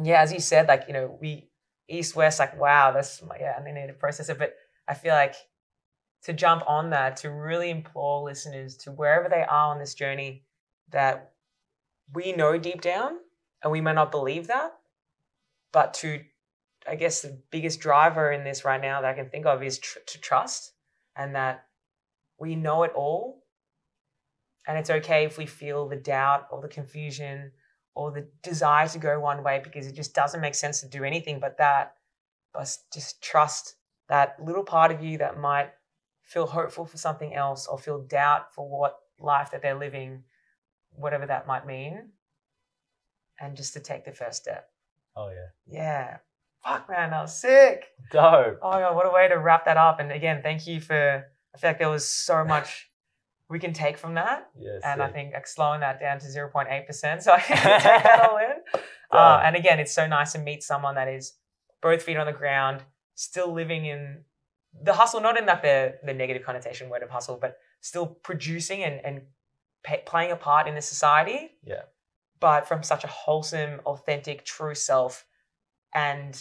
[0.02, 1.48] yeah, as you said, like you know, we
[1.88, 4.38] east west, like wow, that's yeah, and they need to process it.
[4.38, 4.54] But
[4.88, 5.36] I feel like
[6.24, 10.44] to jump on that, to really implore listeners to wherever they are on this journey,
[10.90, 11.32] that
[12.12, 13.18] we know deep down,
[13.62, 14.74] and we may not believe that,
[15.72, 16.20] but to
[16.86, 19.78] I guess the biggest driver in this right now that I can think of is
[19.78, 20.72] tr- to trust,
[21.16, 21.66] and that
[22.38, 23.44] we know it all,
[24.66, 27.52] and it's okay if we feel the doubt or the confusion
[27.94, 31.04] or the desire to go one way because it just doesn't make sense to do
[31.04, 31.94] anything but that.
[32.52, 33.74] But just trust
[34.08, 35.70] that little part of you that might
[36.22, 40.24] feel hopeful for something else or feel doubt for what life that they're living,
[40.90, 42.10] whatever that might mean,
[43.40, 44.68] and just to take the first step.
[45.16, 45.48] Oh yeah.
[45.66, 46.16] Yeah.
[46.64, 47.84] Fuck, man, that was sick.
[48.10, 48.58] Dope.
[48.62, 50.00] Oh my god, what a way to wrap that up.
[50.00, 51.24] And again, thank you for.
[51.54, 52.90] I feel like there was so much
[53.50, 54.80] we can take from that, Yes.
[54.84, 57.56] and I think like slowing that down to zero point eight percent, so I can
[57.80, 58.80] take that all in.
[59.10, 61.34] Uh, and again, it's so nice to meet someone that is
[61.82, 62.82] both feet on the ground,
[63.14, 64.24] still living in
[64.82, 68.82] the hustle, not in that the the negative connotation word of hustle, but still producing
[68.82, 69.22] and and
[69.84, 71.50] pa playing a part in the society.
[71.64, 71.82] Yeah.
[72.40, 75.24] But from such a wholesome, authentic, true self,
[75.94, 76.40] and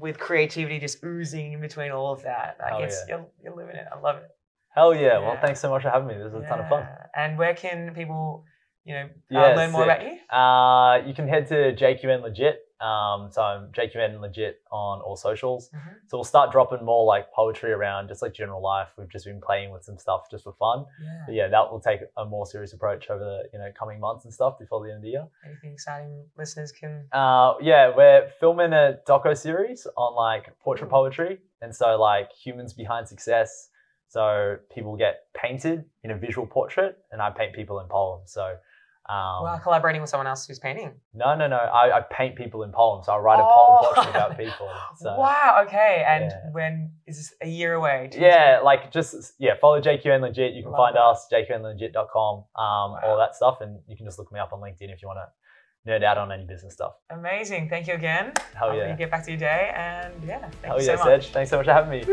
[0.00, 2.56] with creativity just oozing in between all of that.
[2.60, 3.86] Like Hell it's you're, you're living it.
[3.94, 4.30] I love it.
[4.74, 5.18] Hell yeah.
[5.18, 6.14] Well, thanks so much for having me.
[6.14, 6.86] This was a ton of fun.
[7.14, 8.44] And where can people,
[8.84, 10.34] you know, uh, Yeah, learn more about you?
[10.34, 12.61] Uh, you can head to JQN Legit.
[12.82, 15.70] Um, so I'm JQN Legit on all socials.
[15.70, 15.94] Mhm.
[16.08, 18.88] So we'll start dropping more like poetry around, just like general life.
[18.98, 20.84] We've just been playing with some stuff just for fun.
[21.00, 21.22] Yeah.
[21.26, 24.24] But yeah, that will take a more serious approach over the you know coming months
[24.24, 25.26] and stuff before the end of the year.
[25.46, 27.06] Anything exciting listeners can.
[27.12, 32.72] Uh, yeah, we're filming a doco series on like portrait poetry, and so like humans
[32.72, 33.68] behind success.
[34.08, 38.32] So people get painted in a visual portrait, and I paint people in poems.
[38.32, 38.56] So
[39.08, 40.92] um, well, collaborating with someone else who's painting.
[41.12, 43.06] no, no, no, I, I paint people in poems.
[43.06, 43.78] So I write a Oh.
[43.82, 44.68] poem portrait about people.
[44.96, 45.64] So wow.
[45.66, 46.04] Okay.
[46.06, 46.50] And yeah.
[46.52, 48.10] when is this a year away?
[48.16, 50.52] Yeah, years like just yeah, follow JQN Legit.
[50.54, 51.00] You can Love find that.
[51.02, 52.44] us jqnlegit.com, um,
[53.02, 55.18] all that stuff, and you can just look me up on LinkedIn if you want
[55.18, 56.92] to nerd out on any business stuff.
[57.10, 57.68] Amazing.
[57.68, 58.32] Thank you again.
[58.54, 58.90] Hell I'll yeah.
[58.92, 59.72] you get back to your day.
[59.74, 61.24] And yeah, thank Hell you yeah, so much.
[61.24, 61.32] Sedge.
[61.32, 62.04] Thanks so much for having me.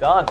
[0.00, 0.26] Done.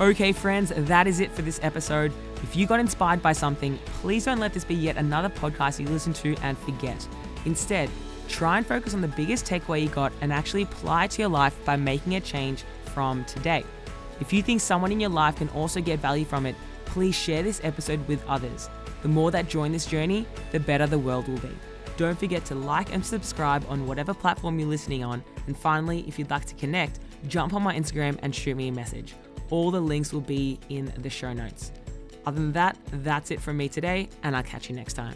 [0.00, 2.12] Okay, friends, that is it for this episode.
[2.42, 5.86] If you got inspired by something, please don't let this be yet another podcast you
[5.88, 7.06] listen to and forget.
[7.44, 7.90] Instead,
[8.28, 11.30] try and focus on the biggest takeaway you got and actually apply it to your
[11.30, 13.64] life by making a change from today.
[14.20, 17.42] If you think someone in your life can also get value from it, please share
[17.42, 18.68] this episode with others.
[19.02, 21.50] The more that join this journey, the better the world will be.
[21.96, 25.22] Don't forget to like and subscribe on whatever platform you're listening on.
[25.46, 28.72] And finally, if you'd like to connect, jump on my Instagram and shoot me a
[28.72, 29.14] message.
[29.50, 31.72] All the links will be in the show notes.
[32.26, 35.14] Other than that, that's it from me today, and I'll catch you next time.